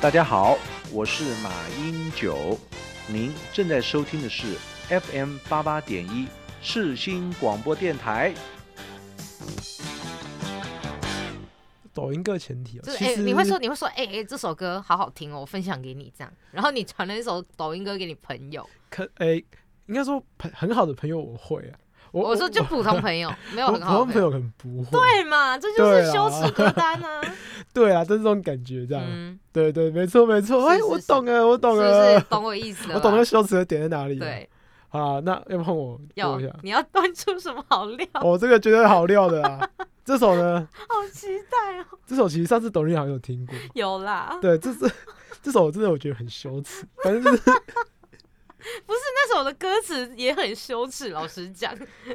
[0.00, 0.58] 大家好，
[0.92, 2.58] 我是马英九，
[3.06, 4.56] 您正在收听的是
[4.88, 6.26] FM 八八点一
[6.60, 8.34] 世新广播电台。
[11.94, 19.42] 抖音歌前提哦，就是哎、你会说你会说哎哎、这首歌好好听哦，我分享给你这样，然后你传了一首抖音歌给你朋友，可诶、
[19.86, 21.78] 应该说朋很好的朋友我会啊。
[22.12, 24.90] 我我说就普通朋友， 没有很好的朋友，普通朋友可能不会。
[24.98, 27.20] 对嘛，这就是羞耻歌单啊，
[27.74, 29.04] 对啊，就是这种感觉，这样。
[29.06, 30.66] 嗯，对对，没错没错。
[30.68, 32.94] 哎，我懂了，我懂了是，懂我意思了？
[32.96, 34.55] 我懂那羞耻的点在哪里。，对，好
[34.98, 36.56] 啊，那要不换我要播一下。
[36.62, 38.08] 你要端出什么好料？
[38.22, 39.68] 我 这个绝对好料的啊！
[40.04, 43.54] 这首呢，好期待哦，这首其实上次抖音好像有听过。
[43.74, 44.90] 有啦，对，这是
[45.42, 47.42] 这首真的我觉得很羞耻， 反正就是
[48.88, 51.72] 那首的歌词也很羞耻，老实讲，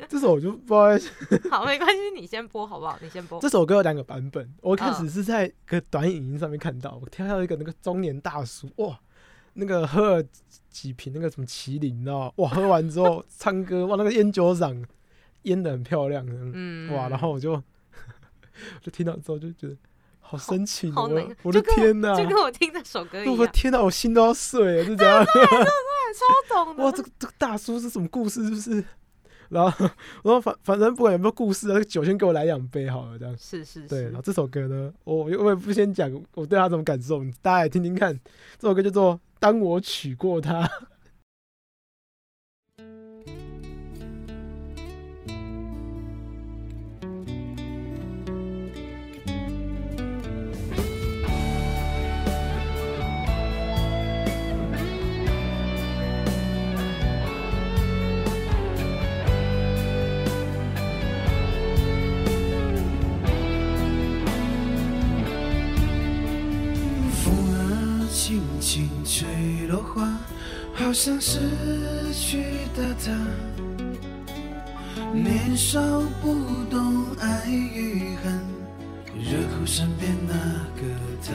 [0.07, 1.09] 这首我就不好意思。
[1.49, 2.97] 好，没关系，你先播好不好？
[3.01, 3.49] 你先播这。
[3.49, 8.97] 首歌有两个版本，我开嗯始是在一个短影音上面看到，我听到一个那个中年大叔，哇，
[9.53, 10.23] 那个喝了
[10.71, 12.31] 几瓶那个什么麒麟，你知道吗？
[12.38, 14.84] 哇，喝完之后 唱歌，哇，那个烟酒嗓
[15.43, 17.62] 烟的很漂亮，嗯，嗯哇，然后我就
[18.81, 19.75] 就听到之后就觉得
[20.19, 21.10] 好深情我
[21.43, 22.15] 我的天哪！
[22.15, 25.25] 就跟我听那首歌一样，我的天哪，我心都要碎了，是这样。
[26.12, 26.84] 超懂的。
[26.84, 28.43] 哇，这个这个大叔是什么故事？
[28.43, 28.84] 是不是？
[29.51, 29.85] 然后，
[30.23, 33.37] 我说反反正不管有没有故事啊，那个酒先给我来两杯好了，这样。
[33.37, 38.17] 是是对，然后，这首歌呢，我我也不先讲我对他什么感受，大家也听听看。
[38.57, 40.63] 这首歌叫做《当我娶过她》。
[70.73, 71.39] 好像失
[72.13, 72.43] 去
[72.75, 73.12] 的他。
[75.13, 75.82] 年少
[76.21, 78.39] 不懂爱与恨，
[79.15, 80.34] 惹哭身边那
[80.80, 80.82] 个
[81.25, 81.34] 他。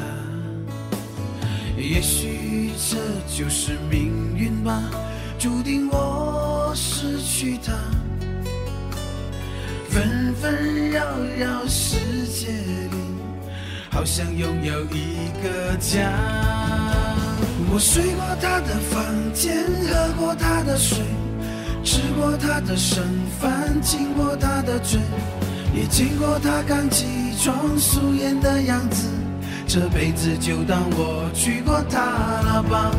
[1.77, 2.97] 也许这
[3.29, 4.83] 就是命运吧，
[5.39, 7.75] 注定我失去他。
[9.91, 11.05] 纷纷扰
[11.39, 12.97] 扰世界里。
[13.91, 17.06] 好想拥有一个家。
[17.73, 20.99] 我睡过他的房间，喝过他的水，
[21.85, 23.03] 吃过他的剩
[23.41, 24.99] 饭，亲过他的嘴，
[25.75, 27.07] 也见过他刚起
[27.39, 29.09] 床素颜的样子。
[29.67, 32.91] 这辈子就当我娶过她了吧。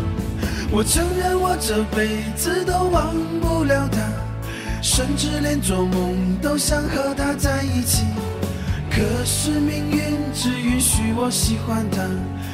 [0.69, 4.01] 我承认我这辈子都忘不了她，
[4.81, 8.03] 甚至连做梦都想和她在一起。
[8.97, 9.99] 可是命运
[10.33, 12.01] 只允许我喜欢她，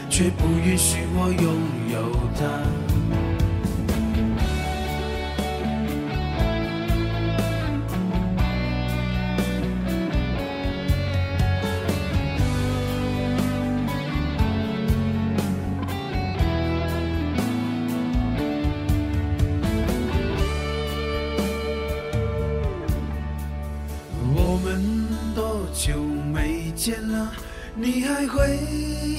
[0.10, 1.56] 却不允许我拥
[1.90, 2.93] 有她。
[28.24, 28.58] 还会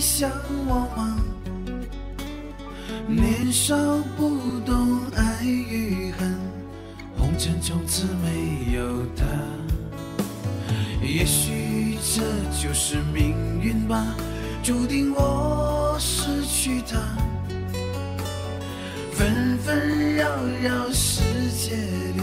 [0.01, 0.31] 想
[0.67, 1.19] 我吗？
[3.07, 3.77] 年少
[4.17, 6.35] 不懂爱与恨，
[7.19, 9.25] 红尘从此没有他。
[11.03, 12.23] 也许这
[12.59, 14.03] 就是命运吧，
[14.62, 16.99] 注定我失去他。
[19.12, 20.29] 纷纷扰
[20.62, 22.23] 扰世界里。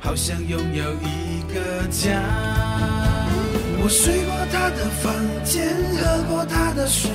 [0.00, 2.49] 好想拥有一个家。
[3.82, 5.66] 我睡过他的房间，
[5.96, 7.10] 喝过他的水，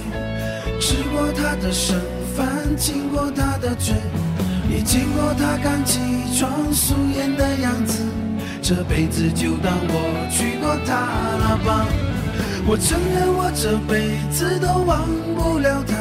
[0.79, 1.95] 吃过他的剩
[2.35, 3.93] 饭，亲过他的嘴，
[4.69, 5.99] 也见过他刚起
[6.37, 8.03] 床素颜的样子。
[8.63, 10.95] 这辈子就当我娶过她
[11.37, 11.85] 了吧。
[12.65, 15.93] 我承认我这辈子都忘不了她，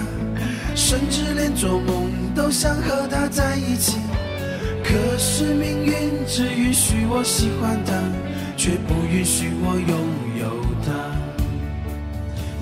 [0.74, 3.98] 甚至连做梦都想和她在一起。
[4.82, 5.92] 可是命运
[6.26, 7.92] 只允许我喜欢他，
[8.56, 10.23] 却不允许我拥有。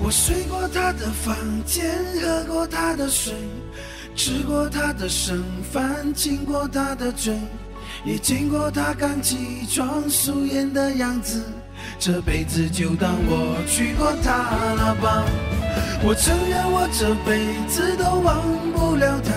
[0.03, 1.33] 我睡过他的房
[1.65, 1.89] 间，
[2.21, 3.33] 喝过他的水，
[4.17, 5.41] 吃过他的剩
[5.71, 7.33] 饭，亲过他的嘴，
[8.03, 11.41] 也见过他刚起床素颜的样子。
[11.97, 14.33] 这辈子就当我娶过她
[14.75, 15.23] 了吧。
[16.03, 18.43] 我承认我这辈子都忘
[18.75, 19.31] 不了她。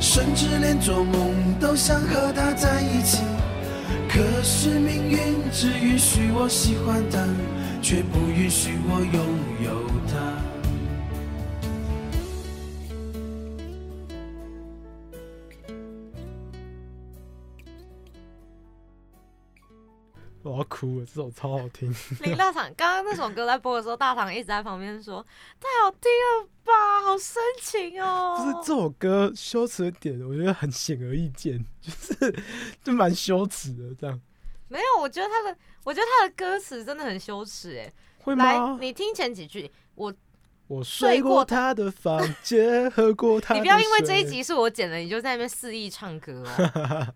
[0.00, 3.18] 甚至连做梦都想和他在一起。
[4.08, 5.18] 可是命运
[5.52, 7.18] 只允许我喜欢他，
[7.82, 9.49] 却不允许我拥有
[20.70, 21.94] 哭了，这首超好听。
[22.22, 25.22] 林大厂刚刚那首歌在播的时候，大厂一直在旁边说
[25.60, 32.42] ：“太好听了吧，好深情哦。”就是这首歌羞耻的点，我觉得很显而易见， 就是
[32.82, 34.18] 就蛮羞耻的这样。
[34.68, 37.92] 没有，我觉得他的，我觉得他的歌词真的很羞耻哎。
[38.22, 38.78] 会来，吗？
[38.80, 40.14] 你听前几句，我
[40.68, 47.14] 我睡过他的房间，喝过 他的你不要因为这一集是我剪的，你就在那边肆意唱歌哦。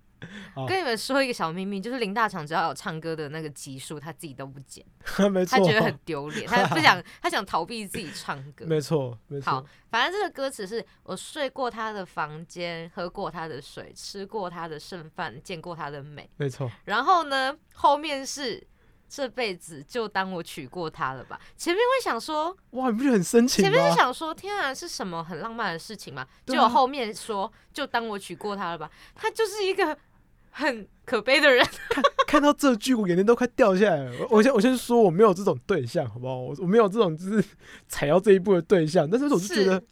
[0.55, 4.85] 好 跟你们说一个小秘密，就是林大厂只要有唱歌的那个集数，他自己都不剪，
[5.31, 8.65] 没错，他觉得很丢脸，他不想，他想逃避自己唱歌。
[8.69, 16.29] 没错，没错好，，反正这个歌词是我睡过他的房间，喝过他的水，吃过他的剩饭，见过他的美。
[16.37, 18.67] 没错，然后呢，后面是
[19.07, 21.41] 这辈子就当我娶过她了吧。
[21.57, 23.71] 前面会想说，哇，你不觉得很深情吗？
[23.71, 26.27] 前面是想说，天啊，是什么很浪漫的事情嘛？
[26.45, 28.91] 对啊结果后面说，就当我娶过她了吧。
[29.15, 29.97] 他就是一个
[30.57, 31.67] 很可悲的人。
[31.91, 34.13] 看看到这句，我眼泪都快掉下来了。
[34.31, 36.37] 我我先我先说，我没有这种对象，好不好？
[36.39, 37.45] 我我没有这种就是
[37.89, 39.83] 踩到这一步的对象，但是我就觉得，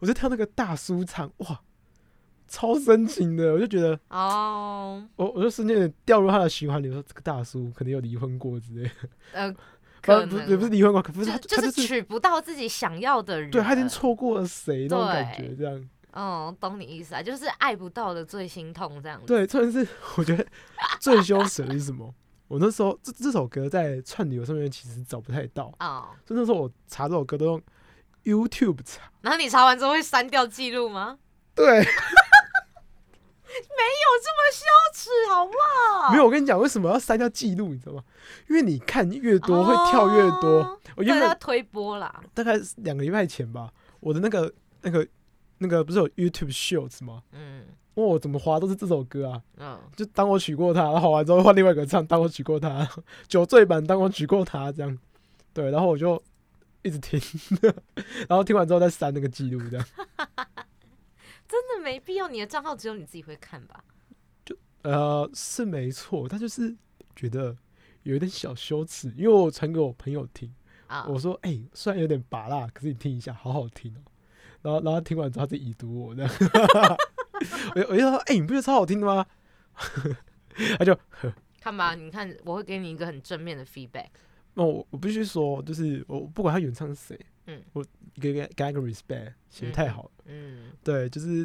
[0.00, 1.60] 我就跳那个大叔唱，哇，
[2.48, 8.90] 超深情的，我就觉得，哦，我我就瞬间有点掉入他的循环里，说这个大叔可能有离婚过之类的，
[9.32, 9.52] 呃，
[10.26, 15.88] 不不也不是离婚过，可不是就是娶不到自己想要的人，对他已经错过了谁那种感觉，这样。
[16.14, 19.26] 哦，懂你意思啊，就是爱不到的最心痛这样子。
[19.26, 19.86] 对，特别是
[20.16, 20.46] 我觉得
[21.00, 22.14] 最羞耻的是什么？
[22.48, 27.62] 我那时候这这首歌在串流上面其实找不太到，哦，所以那时候我查这首歌都用
[28.24, 29.10] YouTube 查。
[29.22, 31.18] 然后你查完之后会删掉记录吗？
[31.54, 31.86] 对， 没有
[34.22, 35.52] 这么羞耻好不
[36.02, 36.10] 好？
[36.12, 38.04] 没有，我跟你讲，为什么要删掉记录，你知道吗？
[38.48, 40.60] 因为你看越多，会跳越多。
[40.62, 44.52] 哦我原本对他推播啦，大概是两个礼拜前吧，我的那个
[44.82, 45.04] 那个
[45.64, 47.22] 那个不是有 YouTube Shorts 吗？
[47.32, 52.88] 嗯问我怎么滑都是这首歌啊，嗯，就当我娶过她，然后完之后换另外一个唱，当我娶过她，
[53.28, 54.98] 酒醉版当我娶过她这样。
[55.52, 56.20] 对，然后我就
[56.82, 57.20] 一直听，
[58.28, 59.86] 然后听完之后再删那个记录这样。
[61.46, 63.84] 真的没必要，你的账号只有你自己会看吧？
[64.44, 66.74] 就呃，是没错，但就是
[67.14, 67.56] 觉得
[68.02, 70.52] 有一点小羞耻，因为我传给我朋友听。
[70.88, 74.00] 啊，我说：“哎、虽然有点拔辣，可是你听一下，好好听哦。”
[74.64, 76.30] 然后，然后听完之后，他就已读我这样。
[77.74, 79.24] 我就我就说：“哎、你不觉得超好听的吗？”
[80.78, 80.98] 他就，
[81.60, 84.06] 看吧，你看，我会给你一个很正面的 feedback。
[84.54, 87.84] 那我我必须说，就是我不管他原唱是谁，嗯，我
[88.14, 90.10] 给给给个 respect，写的太好了。
[90.26, 91.44] 嗯，对，就是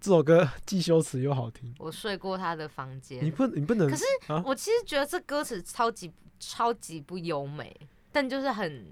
[0.00, 1.72] 这首歌既羞耻又好听。
[1.78, 3.24] 我睡过他的房间。
[3.24, 7.74] 你不你不能，可是啊我其实觉得这歌词超级超级不优美，
[8.18, 8.84] 但就是很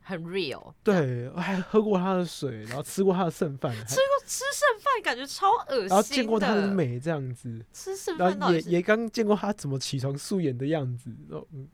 [0.00, 0.72] 很 real。
[0.82, 11.14] 对，我还喝过他的水，然后吃过他的剩饭，吃过吃剩饭感觉超恶心的，然后见过他的美这样子，吃剩然后饭也也刚见过他怎么起床素颜的样子，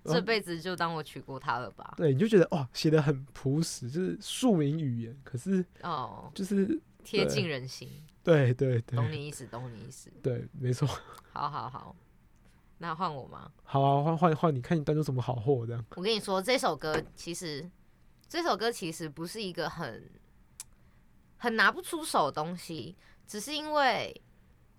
[0.07, 1.95] 这辈子就当我娶过她了吧？
[1.97, 7.89] 对，你就觉得哇，写的很朴实，就是庶民语言，可是哦，就是贴近人心，
[8.25, 10.11] 对对对懂你意思，懂你意思。
[10.21, 10.89] 对，没错。
[11.33, 11.95] 好好好，
[12.79, 13.51] 那换我吗？
[13.65, 15.85] 好啊，换换换，你看你端出什么好货这样？
[15.97, 17.69] 我跟你说，这首歌其实
[18.29, 20.11] 这首歌其实不是一个很
[21.37, 24.23] 很拿不出手的东西，只是因为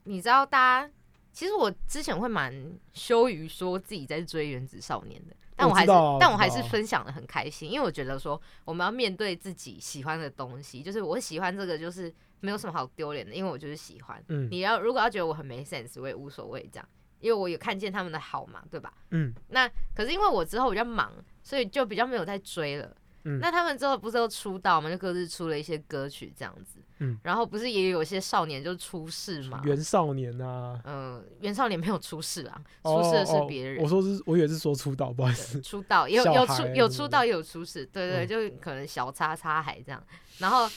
[0.04, 0.94] 你知道，大家
[1.32, 14.24] 其实我之前会蛮羞于说自己在追原子少年的，但我还是、但我还是分享的很开心，因为我觉得说我们要面对自己喜欢的东西，就是我喜欢这个，就是没有什么好丢脸的，因为我就是喜欢。
[14.30, 16.90] 嗯你要如果要觉得我很没 sense，我也无所谓这样，
[17.20, 18.94] 因为我有看见他们的好嘛，对吧？
[19.12, 21.12] 嗯，那可是因为我之后比较忙，
[21.44, 22.96] 所以就比较没有再追了。
[23.26, 26.80] 嗯那他们之后不是都出道嘛，就各自出了一些歌曲这样子。
[27.00, 29.62] 嗯然后不是也有一些少年就出事嘛？
[29.66, 33.84] 袁少年啊，嗯，袁少年没有出事啊，哦出事的是哦别人。
[33.84, 35.62] 我说是，我以为是说出道，不好意思。
[35.62, 40.02] 出道也有有出有出道也有出事，对对，嗯就可能小叉叉海这样。
[40.38, 40.68] 然后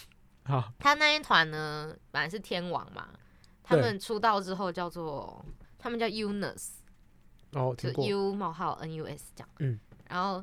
[0.44, 3.08] 好，他那一团呢，本来是天王嘛，
[3.62, 5.44] 他们出道之后叫做
[5.82, 6.68] 他们叫 UNUS，
[7.54, 9.48] 哦，就，U 冒号 N U S 这样。
[9.58, 10.42] 嗯，然后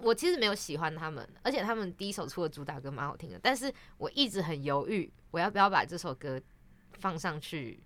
[0.00, 6.40] 我其实没有喜欢他们，而且他们第一首出的主打歌蛮好听的，但是我一直很犹豫，我要不要把这首歌
[7.00, 7.82] 放上去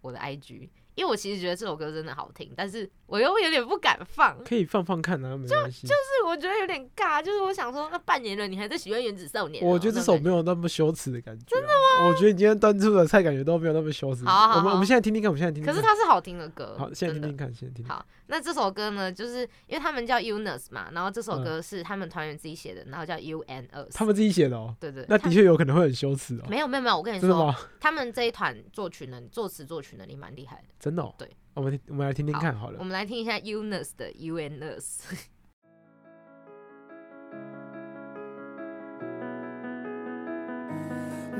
[0.00, 5.86] 我的 IG，因为我其实觉得这首歌真的好听，但是我又有点不敢放，可以放放看啊，没关系。
[5.86, 12.08] 就是我觉得有点尬，就是我想说，那半年了，你还在喜欢原子少年哦、我觉得这首没有那么羞耻的感觉、真的吗？
[12.08, 14.24] 我觉得你今天端出的菜感觉都没有那么羞耻。
[14.24, 15.70] 好好好我们我们现在听听看，我们现在听听。
[15.70, 17.86] 可是它是好听的歌，好，现在听听看，现在听听。
[17.86, 23.88] 好，那这首歌呢，就是因为他们叫 UNUS 嘛，然后这首嗯歌是他们团员自己写的，然后叫 UNUS。
[23.92, 26.46] 他们自己写的哦，对对，那的确有可能会很羞耻哦。
[26.48, 27.54] 没有没有没有，我跟你说？
[27.78, 30.62] 他们这一团作曲能作词作曲能力蛮厉害的。
[30.80, 31.14] 真的哦。
[31.18, 32.84] 对，我们听我们来听听看好了我。
[32.84, 35.02] 们来听一下 UNUS 的 UNUS。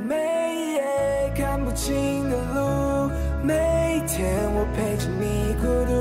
[0.07, 0.15] 每
[0.75, 3.11] 夜看不清的路，
[3.43, 5.92] 每天我陪着你孤独，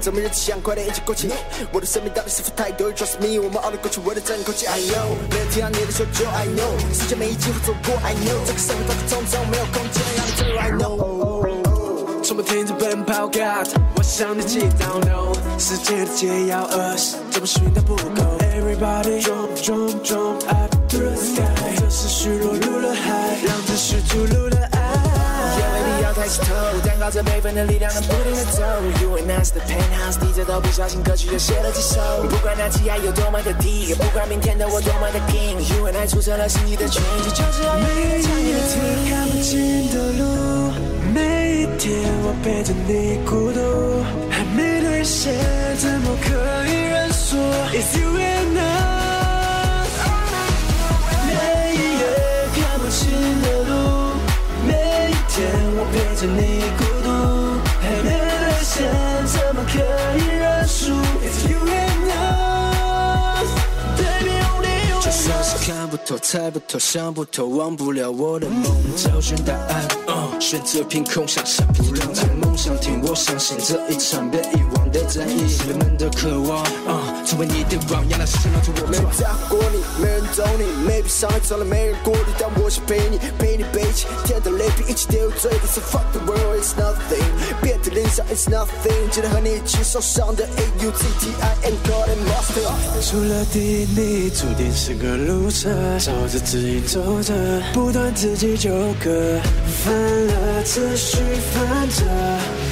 [0.00, 1.30] 怎么日子想快点一起过去？
[1.72, 4.66] 我的生命到底是否太多 trust me，我们熬得过去，为了争口气。
[4.66, 7.94] I know，没有听到你的求救 I know，时间没机会走过。
[8.02, 10.58] I know，这个社会到处匆匆，没有空间让你坠入。
[10.58, 12.22] I know。
[12.24, 18.02] 从不停止奔跑，God，我向你祈祷，No，世界的解药，Us，怎么寻都不够。
[18.40, 24.57] Everybody jump jump jump up to the sky，这是虚弱入了海，让这是吐露的
[26.28, 26.36] 爱。
[26.36, 26.52] 眼泪里要太石头，
[26.84, 28.60] 蛋糕这备份的力量能不停的走。
[29.00, 32.00] You and us 的 penthouse，低着头不小心歌曲就写了几首。
[32.28, 35.58] 不管那气压有多么的低，也不管明天的我多么的 king。
[35.74, 39.08] You and I 组成了心仪的群体，就是要每一唱给你听。
[39.10, 40.72] 看不清的路，
[41.14, 41.88] 每一天
[42.22, 45.32] 我陪着你孤独，还没兑现，
[45.78, 46.28] 怎么可
[46.66, 47.36] 以认输
[47.72, 49.88] ？It's you and us。
[51.26, 51.32] 每
[51.74, 52.04] 一夜
[52.54, 53.08] 看不清
[53.42, 53.72] 的路，
[55.38, 57.06] 天我陪着你孤独，
[57.80, 58.82] 还没兑现，
[59.24, 59.78] 怎么可
[60.18, 60.90] 以认输
[61.22, 63.46] ？It's you and us。
[63.96, 68.64] Baby only you 就算是看不透、猜不透、想不透、忘不了我的梦，
[68.96, 79.04] 找寻答案，uh, 选择凭空想象，不让这梦想听我相信这一场被遗忘的战役，人们的渴望，uh, 成为你的榜样，那是想让出我没人。
[79.12, 87.20] 在乎过你，没人懂你，maybe 上来从来没人过滤，但我想陪你，陪你背起天的泪比一起跌入嘴里，so fuck the world it's nothing，
[87.60, 92.64] 遍体鳞伤 it's nothing，记得和你一起受伤的 A U T T I N God and Master。
[93.04, 95.68] 除了地理，注定是个 loser，，
[96.00, 97.34] 照着指引走着，
[97.74, 98.70] 不断自己纠
[99.04, 99.38] 葛，
[99.84, 101.18] 犯了次序
[101.52, 102.06] 反着，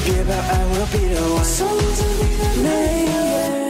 [0.07, 2.67] 别把爱我逼得我守着你的每
[3.03, 3.13] 一夜
[3.53, 3.66] 看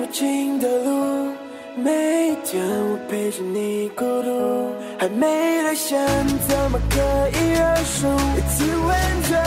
[0.00, 1.30] 看不清的路，
[1.76, 6.00] 每天我陪着你孤独，还没兑现，
[6.48, 6.96] 怎么可
[7.36, 9.44] 以认输？It's you and us。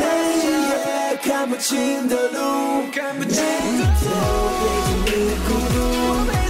[0.00, 0.04] 每
[0.48, 3.40] 夜看不清的路，看不清
[3.78, 4.10] 的路，
[4.58, 5.14] 陪着你
[5.46, 5.78] 孤独，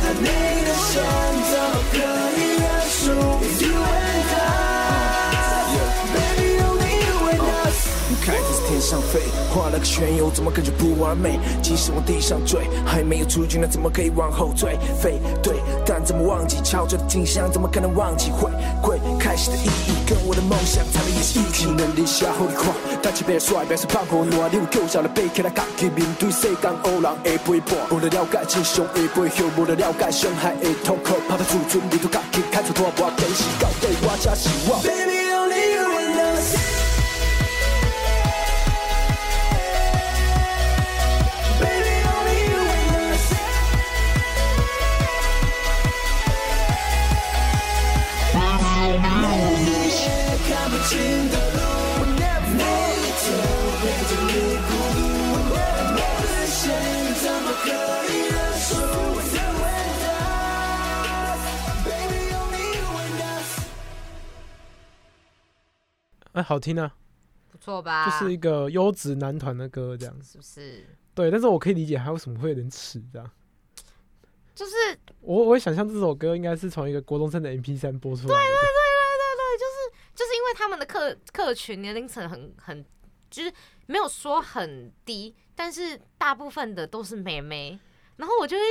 [0.01, 0.27] 还没
[8.83, 9.21] 上飞，
[9.55, 11.39] 画了个圈，又怎么感觉不完美？
[11.63, 14.77] 即使往地上坠，还没有出局，那怎么可以往后退？
[15.01, 15.55] 飞对，
[15.87, 17.51] 但怎么忘记敲着的镜像？
[17.51, 18.51] 怎么可能忘记回
[18.83, 19.95] 归开始的意义？
[20.07, 21.67] 跟我的梦想差的也是一起。
[21.73, 27.79] 能力下后的狂，但是别帅，别是胖虎烂，你有救下来背起来，家己面对世间黑人的背叛。
[27.91, 34.83] 无了了解真相的背后，无了了解伤害的痛苦，拍拍自尊，面对家己，开出大破，电视到底我才是我。
[34.83, 35.22] Baby
[66.33, 66.95] 哎，好听啊，
[67.51, 68.07] 不错吧？
[68.07, 70.15] 就是一个优质男团的歌这样。
[70.23, 70.87] 是不是？
[71.15, 73.31] 对，但是我可以理解他为什么会有点耻这样。
[74.55, 74.73] 就是
[75.21, 78.35] 我我会想象这首歌应该是从一个国中生的 MP 三播出来的。
[78.35, 78.57] 对对对
[79.19, 79.75] 对对，就是
[80.15, 82.85] 就是因为他们的客客群年龄层很很，
[83.31, 83.53] 就是
[83.87, 87.79] 没有说很低，但是大部分的都是妹妹，
[88.17, 88.63] 然后我就会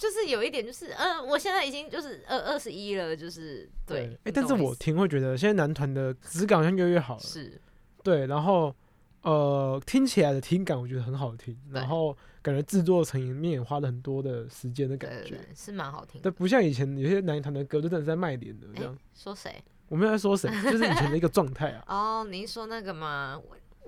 [0.00, 7.20] 就是有一点就是，嗯、我现在已经就是二二十一了，就是对，但是我听会觉得现在男团的质感好像越来越好了。
[7.22, 7.60] 是
[8.02, 8.74] 对，然后
[9.20, 15.38] 呃，听起来的听感我觉得很好听，然后感觉制作层面也花了很多的时间的感觉。
[15.54, 16.20] 是蛮好听的。
[16.24, 19.62] 但不像以前有些男团的歌就真的是在卖脸的这哎样。，说谁？
[19.88, 21.84] 我没有在说谁，就是以前的一个状态啊。
[21.92, 23.38] 哦，您说那个吗？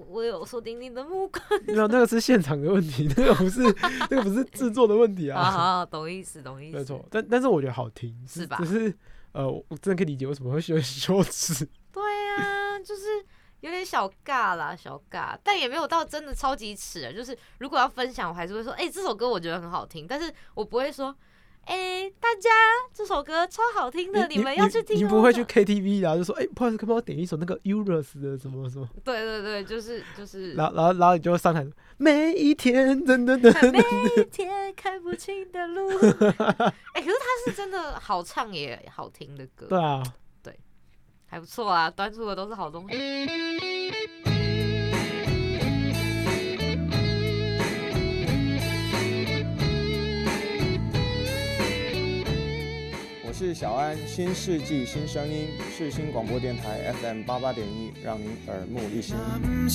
[0.08, 1.44] 我我有锁定你的目光。
[1.66, 3.60] 没有，那个是现场的问题， 那个不是
[4.10, 5.50] 那个不是制作的问题好啊。
[5.50, 6.76] 好好，懂意思，懂意思。
[6.78, 8.94] 没错，但但是我觉得好听，是吧只是
[9.32, 11.66] 呃，我我真的可以理解为什么会喜欢羞耻。
[11.92, 12.02] 对
[12.36, 13.02] 啊，就是
[13.60, 17.12] 有点小尬啦，小尬，但也没有到真的超级耻啊。
[17.12, 21.14] 就是如果要分享，我还是会说，哎、这首歌我觉得很好听，但是我不会说，
[21.64, 22.50] 哎、大家
[22.92, 24.98] 这首歌超好听的，你们要去听、哦。
[24.98, 26.16] 你不会去 KTV 啊？
[26.16, 28.88] 就说哎，不好意思，可不可以帮我点一首那个 Euros 的什么什么？
[29.04, 30.54] 对对对，就是就是。
[30.54, 33.78] 然后然后然后你就会上台， 每一天噔噔噔每，
[34.22, 40.02] 一天看不清的路，哎、可是他是真的好唱也好听的歌，对啊，
[40.42, 40.58] 对
[41.26, 42.96] 还不错啊，端出的都是好东西。
[53.44, 59.16] 是小安，新世纪新声音，世新广播电台 FM 八八点一，让您耳目一新。
[59.16, 59.68] 没，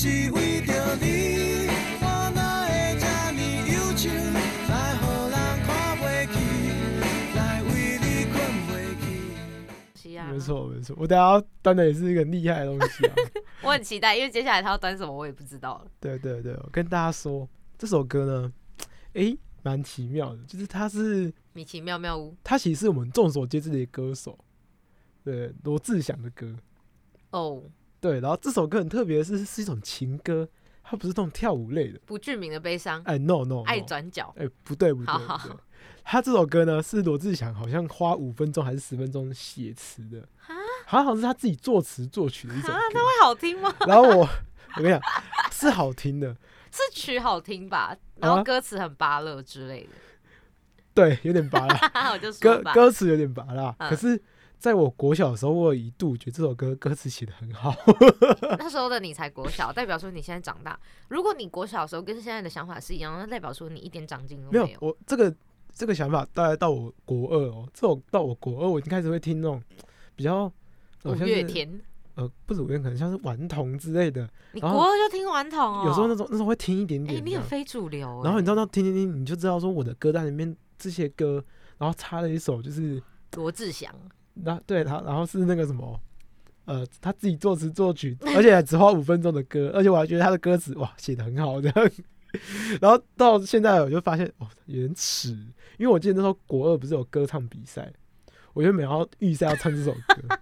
[10.39, 13.13] 错没错，我等下要端的也是一个很厉害的东西啊。
[13.63, 15.87] 我很期待，因为接下来他要端什么我也不知道了。
[15.99, 17.45] 对对对，我跟大家说，
[17.77, 18.49] 这首歌呢，
[19.15, 22.35] 诶，蛮奇妙的，就是他是米奇妙妙屋。
[22.43, 24.37] 他其实是我们众所皆知的一个歌手，
[25.23, 26.55] 对罗志祥的歌。
[27.31, 27.63] 哦，
[27.99, 30.47] 对，然后这首歌很特别是，是一种情歌，
[30.81, 31.99] 它不是那种跳舞类的。
[32.05, 35.57] 不具名的悲伤，哎，no no，, 爱转角，哎，不对不对不对，
[36.03, 40.25] 他这首歌呢是罗志祥好像花五分钟还是十分钟写词的，
[40.85, 42.81] 好像好像是他自己作词作曲的一首啊，歌。
[42.93, 43.75] 那会好听吗？
[43.85, 44.29] 然后我
[44.77, 45.01] 我跟你讲
[45.51, 46.33] 是好听的，
[46.77, 47.97] 是曲好听吧？
[48.17, 49.89] 然后歌词很巴乐之类的，
[50.93, 54.21] 对，有点拔辣， 我就说歌吧，歌词有点拔辣，嗯可是。
[54.59, 57.75] 在我国小的时候，我有一度觉得这首歌歌词写的很好。
[58.57, 60.75] 那时候的你才国小，代表说你现在长大。
[61.09, 65.31] 如果你国小的时候跟现在的想法是一样，那代表说你一点长进都没有有。，我这个
[65.71, 69.61] 这个想法大概到我国二哦，这种到我国二，我已经开始会听那种
[70.15, 70.51] 比较
[71.03, 71.79] 五月天，
[72.17, 74.27] 呃，不是五月，可能像是顽童之类的。
[74.51, 75.83] 你国二就听顽童哦？
[75.85, 81.43] 有时候那种那时候会听一点哎、点这样，你很非主流、然后你知道道那听听听，你就知道说我的歌单里面这些歌，
[81.77, 83.01] 然后插了一首就是
[83.35, 83.93] 罗志祥，
[84.33, 85.99] 那对他，然后是那个什么。
[86.65, 91.91] 呃，他自己作词作曲， 而且还只花五分钟的歌，而且我还觉得他的歌词哇写的很好这样。
[92.81, 95.29] 然后到现在我就发现哦有点耻，
[95.77, 97.89] 因为我记得那时候国二不是有歌唱比赛，
[98.53, 100.37] 我原本要预赛要唱这首歌，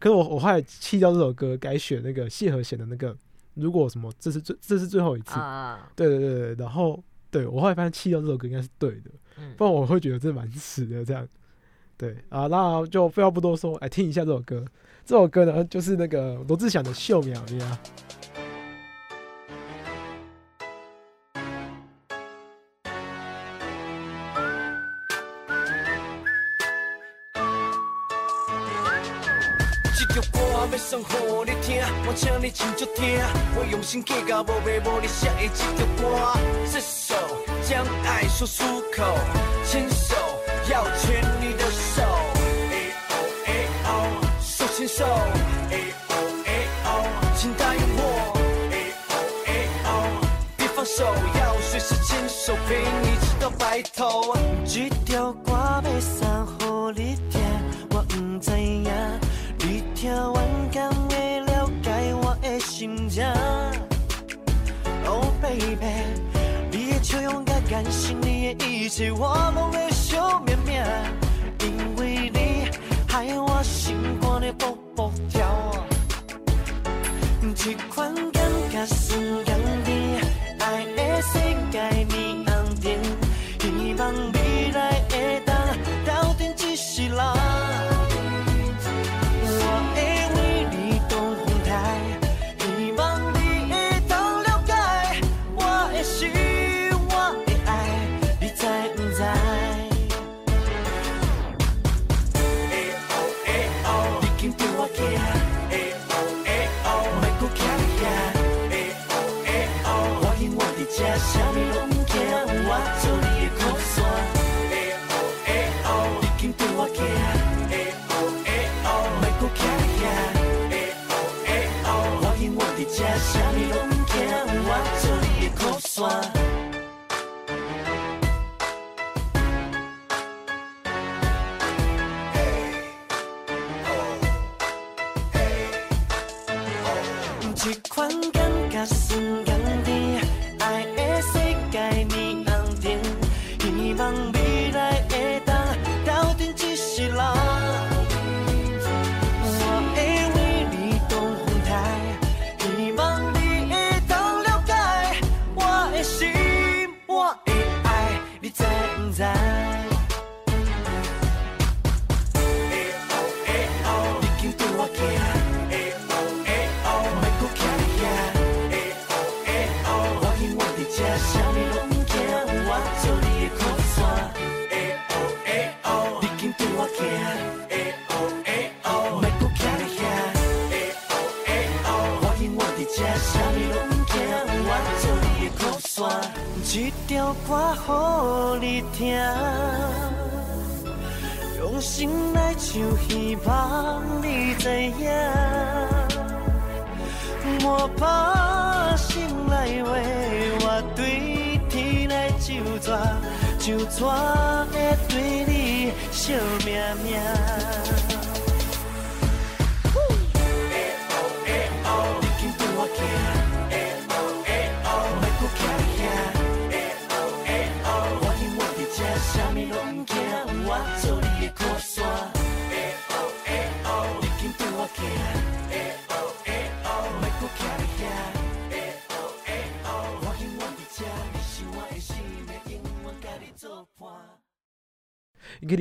[0.00, 3.16] 可是我我后来弃掉这首歌，改选那个谢和弦的那个，
[3.54, 11.28] 如果什么这是最这是最后一次，啊、对对对对，然后对我后来发现弃掉这首歌应该是对的，嗯不然我会觉得这蛮死的这样。
[11.96, 14.64] 对啊，那就废话不多说，来听一下这首歌。
[15.04, 17.66] 这首歌呢，就是那个罗志祥的《秀苗苗》。
[30.12, 30.40] 这条歌
[30.72, 31.04] 要送予
[31.46, 33.20] 你听，我请你真足听。
[33.54, 36.36] 我用心计较，无卖无你写的这条歌，
[36.72, 37.14] 这首
[37.62, 39.16] 将爱说出口，
[39.64, 40.16] 牵手
[40.68, 42.02] 要牵你的手。
[42.72, 43.14] 哎哦
[43.46, 43.48] 哎
[43.84, 43.88] 哦，
[44.42, 45.04] 手牵手。
[45.70, 46.12] 哎哦
[46.44, 46.48] 哎
[46.86, 46.88] 哦，
[47.36, 48.02] 请答应我。
[48.72, 48.74] 哎
[49.10, 49.14] 哦
[49.46, 49.48] 哎
[49.84, 49.88] 哦，
[50.56, 51.04] 别放手，
[51.38, 54.34] 要随时牵手陪你直到白头。
[54.66, 55.29] 这条
[68.90, 70.82] 你的一切我拢会想命命，
[71.60, 72.68] 因为你
[73.06, 75.69] 害我心肝的蹦蹦跳。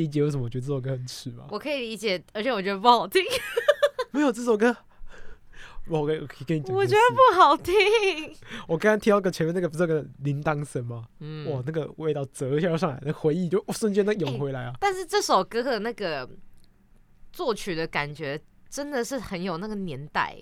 [0.10, 1.46] 解为什么我觉得这首歌很耻吗？
[1.50, 3.24] 我可以理解，而且我觉得不好听，
[4.12, 4.76] 没有这首歌，
[5.88, 7.74] 我跟我可以跟你讲，我觉得不好听。
[8.68, 11.06] 我刚刚听到个前面那个不是那个铃铛声吗？
[11.20, 14.74] 嗯哇，那个味道折一下就上来，那回忆就瞬间都涌回来啊！
[14.80, 16.30] 但是这首歌的那个
[17.32, 18.40] 作曲的感觉
[18.70, 20.38] 真的是很有那个年代，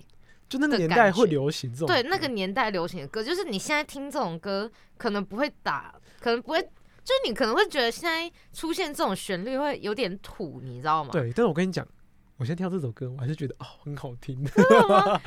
[0.48, 6.68] 就那个年代会流行这种对那个年代流行的歌，就是你现在听这种歌，可能不会打，可能不会，
[7.08, 11.08] 就是你可能会觉得现在出现这种旋律会有点土，你知道吗？
[11.10, 11.86] 对，但是我跟你讲，
[12.36, 15.18] 我现在跳这首歌，我还是觉得哦很好听，真的吗？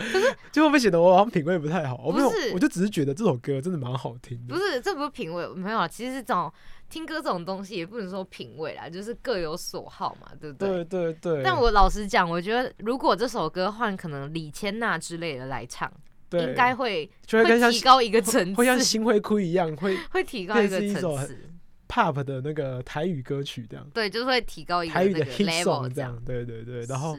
[0.52, 2.00] 就会不会显得我好像品味不太好？
[2.06, 4.54] 我没有不是，我就只是觉得这首歌真的蛮好听的。
[4.54, 5.88] 不是，这不是品味，没有啊。
[5.88, 6.54] 其实这种
[6.88, 15.92] 听歌这种东西也不能说品味啦，就是各有所好嘛，对不对对对对，但我老实讲，我觉得如果这首歌换可能李千娜之类的来唱，
[16.30, 21.48] 对应该会就会跟像提高一个层次，会像星辉哭一样，会会提高一个层次。
[21.92, 26.86] Pop 的那个台语歌曲这样，对，就是会提高一个台语的 level song 这这样，对对对。
[26.86, 27.18] 然后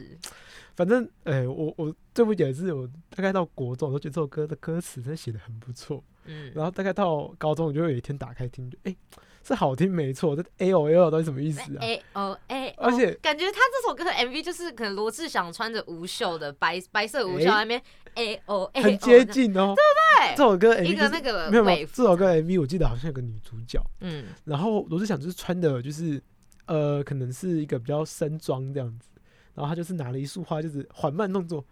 [0.75, 6.03] 反正哎、我我最不解的是，我大概到国中，我都觉得这首歌的歌词真的写的很不错。
[6.25, 8.95] 嗯，然后大概到高中，我就有一天打开听，就哎、
[9.43, 17.79] 是好听没错，这 A O L 到底什么意思啊？A O A，而且感觉他这首歌的 MV 就是可能罗志祥穿着无袖的白白色无袖那边
[18.15, 20.35] A O A，很接，近哦，对不对？
[20.35, 26.21] 这首歌一个就是那个没有没有这首歌 MV 我记得好像有个女主角，嗯，然后罗志祥就是穿的就是
[26.65, 29.09] 呃，可能是一个比较深装这样子，
[29.53, 31.65] 然后他就是拿了一束花，就是缓慢动作，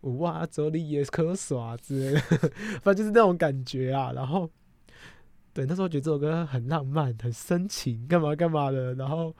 [0.00, 2.20] 哇，这里也可耍之类的，
[2.82, 4.12] 反正就是那种感觉啊。
[4.14, 4.48] 然后
[5.52, 8.94] 对，那时候觉得这首歌很浪漫、很深情，干嘛干嘛的。
[8.94, 9.34] 然后，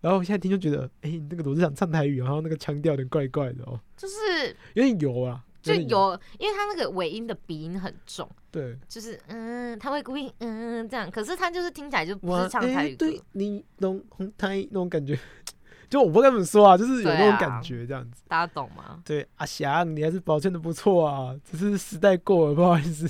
[0.00, 4.14] 然后现在听就觉得，哎、那个罗志祥唱台语，然后那个腔调有点怪怪的哦，就是
[4.74, 5.44] 有点油啊，
[5.74, 8.76] 就有，因为他那个尾音的鼻音很重，对。
[8.88, 15.18] 就是嗯，他会故意嗯这样，可是他就是听起来就不是唱台语歌，对你懂红台那种感觉，
[15.88, 18.22] 就我不知道该怎么说啊，就是有那种感觉这样子。
[18.28, 19.02] 大家懂吗？
[19.04, 23.08] 对，阿翔，你还是保存的不错啊，只是时代过了，不好意思。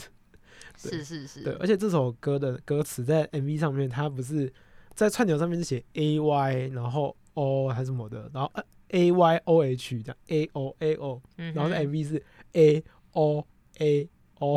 [0.81, 4.53] 是是是，对，而且这首歌的歌词在 MV 上面，它不是
[4.95, 12.23] 在串流上面是写 A Y，然后 O 还是什么的，然后呃 A Y O H 这样 A O A O，嗯，然后在 MV 是
[12.53, 13.47] A O
[13.79, 14.09] A
[14.41, 14.57] O，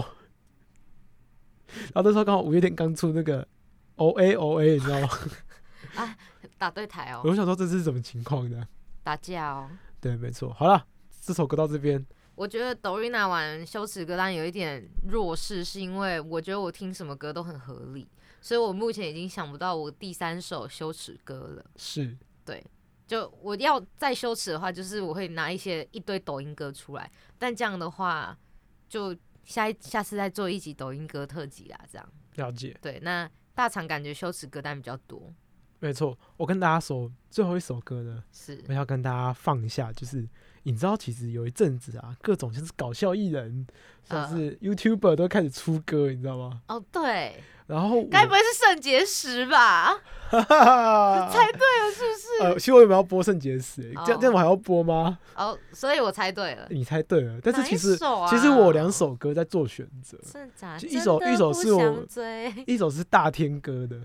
[1.67, 3.47] 然后那时候刚好五月天刚出那个
[3.95, 5.09] O A O A，你知道吗？
[5.95, 6.17] 啊
[6.57, 8.67] 打对台哦我，想说这是什么情况呢？
[9.03, 9.69] 打架哦。
[9.99, 10.53] 对，没错。
[10.53, 10.85] 好了，
[11.19, 18.07] 这首歌到这边，我觉得抖音那玩羞耻歌单有一点弱势，是因为我觉得我听什么歌都很合理，
[18.41, 21.65] 所以我目前已经想不到我第三首羞耻歌了。
[21.77, 22.15] 是
[23.11, 28.37] 就我要再羞耻的话，就是我会拿一些一堆抖音歌出来，但这样的话，
[28.87, 31.77] 就下一下次再做一集抖音歌特辑啦。
[31.91, 32.73] 这样了解。
[32.81, 35.29] 对，那大厂感觉羞耻歌单比较多，
[35.79, 40.25] 没错，我跟大家说，最后一首歌呢，是我要跟大家放一下，就是
[40.63, 43.67] 你知道，其实有一阵子啊，各种就是搞笑艺人，
[44.05, 46.61] 像呃是 YouTuber 都开始出歌，你知道吗？
[46.69, 49.97] 哦，对，然后该不会是肾结石吧？
[50.29, 52.43] 哈哈猜对了，是不是？
[52.43, 53.93] 呃，其实我有没有要播肾结石、欸？
[54.05, 55.17] 这样哦这样我还要播吗？
[55.35, 56.67] 哦，所以我猜对了。
[56.69, 58.27] 你猜对了，但是其实、啊？
[58.29, 60.17] 其实我有两首歌在做选择，
[60.87, 62.05] 一首一首是我
[62.65, 63.99] 一首是大天歌的，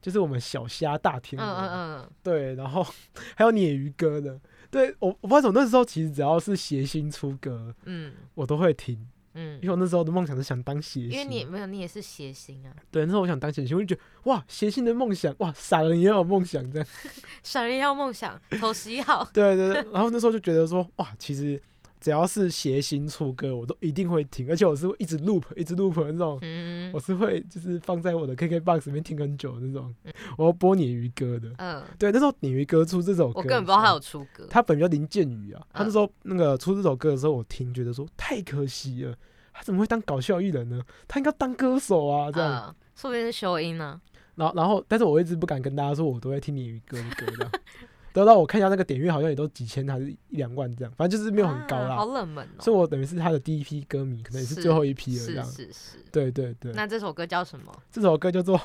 [0.00, 1.68] 就是我们小虾大天嗯歌，嗯
[2.00, 2.86] 嗯，对，然后
[3.36, 4.38] 还有鲶鱼歌的，
[4.70, 8.12] 对我我不知道怎么那时候其实只要是谐星出歌，嗯。
[8.34, 9.58] 我都会听，嗯。
[9.62, 16.88] 因为我那时候的梦想是想当谐星，因为你没有，你也是谐星啊，对，那时候我想当谐星，我就觉得哇，谐星的梦想，哇，傻人也有梦想这样，
[17.42, 21.60] 傻人要梦想，投十一号，对对对，然后那时候就觉得说哇，其实
[22.00, 26.38] 只要是谐星出歌，我都一定会听，而且我是会一直 loop 一直 loop 的那种。
[26.42, 29.94] 嗯我是会就是放在我的 KK box 里面听很久的那种，
[30.36, 31.52] 我要播鲶鱼歌的。
[31.58, 34.00] 嗯，对，那时候鲶鱼歌出这首歌，我根本不知道他有。
[34.00, 39.14] 出歌，他本名叫林建宇啊，他那嗯时候那个出这首歌的时候，我听觉得说太可惜了，
[39.52, 40.82] 他怎么会当搞笑艺人呢？
[41.06, 42.64] 他应该当歌手啊，这样。
[42.66, 44.00] 嗯，说不定是修音呢，
[44.36, 47.52] 然后然后，但是我一直不敢跟大家说，我都在听鲶鱼歌的歌这样。
[48.12, 51.94] 得到我看一下那个点阅好像也都几千还是一两万这样，反正就是没有很高啦。
[51.94, 55.46] 啊好冷门哦，所以我等于是他的第一批歌迷，可能也是是最后一批了这是样。
[55.46, 57.72] 是是，对对对，那这首歌叫什么？
[57.90, 58.58] 这首歌叫做《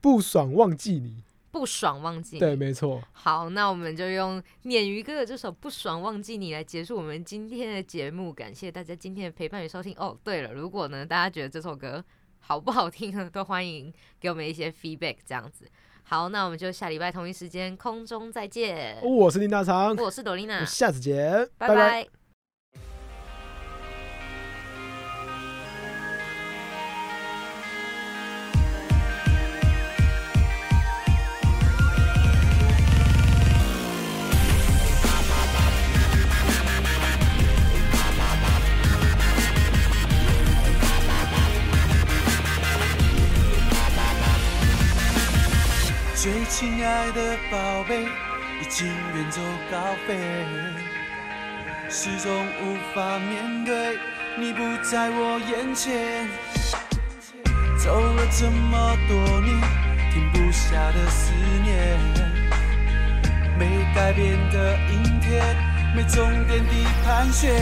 [0.00, 1.10] 不爽忘记你》。
[1.50, 3.02] 不爽忘记你对，没错。
[3.10, 9.94] 好，那我们就用鲶鱼哥的这首《不爽忘记你》来结束我们今天的节目，感谢大家今天的陪伴与收听。
[9.96, 12.04] 哦，对了，如果呢大家觉得这首歌
[12.38, 15.66] 好不好听呢，都欢迎给我们一些 feedback，这样子。
[16.08, 18.96] 好，那我们就下礼拜同一时间空中再见。
[19.02, 21.74] 我是林大长，我是朵琳娜，下次见，拜拜。
[21.76, 22.08] 拜
[46.30, 50.14] 最亲爱的宝贝，已经远走高飞，
[51.88, 53.96] 始终无法面对
[54.38, 56.28] 你不在我眼前。
[57.78, 59.58] 走了这么多年，
[60.12, 61.32] 停不下的思
[61.64, 61.98] 念，
[63.58, 65.42] 没改变的阴天，
[65.96, 66.72] 没终点的
[67.06, 67.54] 盘旋，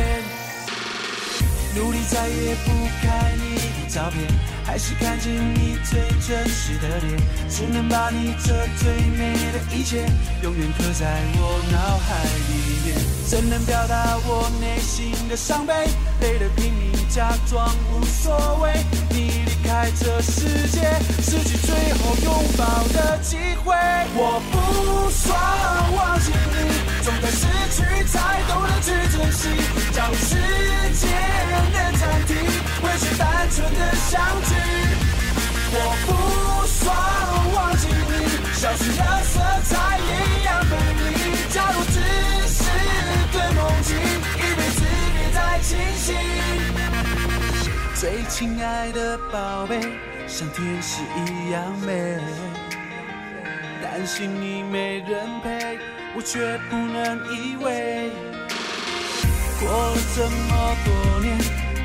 [1.76, 2.70] 努力再也不
[3.02, 4.26] 看你的照片，
[4.64, 7.20] 还是看见你最真实的脸，
[7.50, 10.06] 只能把你这最美的一切，
[10.42, 12.96] 永远刻在我脑海里面。
[13.26, 15.74] 怎能表达我内心的伤悲？
[16.22, 18.72] 累了拼命假装无所谓。
[19.10, 19.44] 你
[19.76, 20.80] 在这世界，
[21.20, 22.64] 失去最后拥抱
[22.94, 23.74] 的机会。
[24.14, 25.38] 我不算
[25.92, 26.56] 忘记你，
[27.04, 27.44] 总在失
[27.76, 29.50] 去才懂得去珍惜。
[29.92, 30.32] 假如时
[30.96, 31.12] 间
[31.52, 32.36] 能暂停，
[32.80, 34.16] 回去单纯的相
[34.48, 34.54] 聚。
[35.72, 36.86] 我不算
[37.52, 39.34] 忘记你，消失了色
[39.68, 40.72] 彩一样美
[41.04, 41.36] 丽。
[41.50, 42.00] 假如只
[42.48, 42.64] 是
[43.30, 43.94] 对梦境，
[44.38, 44.80] 一辈子
[45.12, 46.16] 别再清醒。
[47.98, 49.80] 最亲爱的宝贝，
[50.28, 52.18] 像天使一样美。
[53.82, 55.78] 担心你没人陪，
[56.14, 58.10] 我却不能依偎。
[59.58, 61.38] 过了这么多年，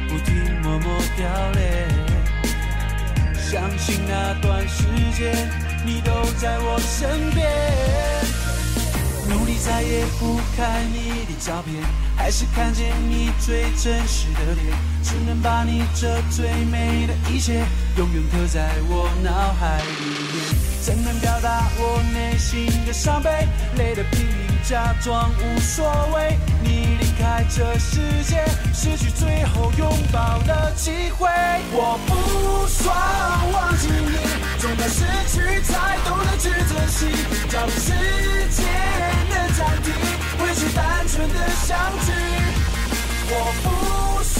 [0.09, 1.87] 不停默默掉泪。
[3.37, 4.83] 相信那段时
[5.17, 5.49] 间，
[5.85, 7.49] 你都在我身边。
[9.31, 11.81] 努力再也不看你的照片，
[12.17, 17.63] 还是看见你最真实的脸，只能把你这最美的一切，
[17.97, 20.71] 永远刻在我脑海里面。
[20.81, 23.47] 怎能表达我内心的伤悲？
[23.77, 26.37] 累得拼命假装无所谓。
[26.63, 31.29] 你离开这世界，失去最后拥抱的机会。
[31.71, 32.93] 我不算
[33.53, 34.17] 忘记你，
[34.61, 37.07] 总在失去才懂得去珍惜。
[37.49, 37.89] 假如时
[38.51, 38.63] 间
[39.27, 39.91] 能暂停，
[40.37, 42.11] 回去单纯的相聚。
[43.33, 43.33] 我
[43.63, 44.39] 不算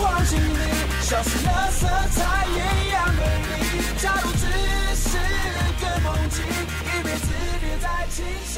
[0.00, 0.56] 忘记你，
[1.02, 3.52] 消失了色彩也一样美丽。
[3.98, 4.46] 假如只
[4.96, 5.18] 是
[5.82, 7.28] 个梦境，一辈子
[7.60, 8.56] 别再清醒。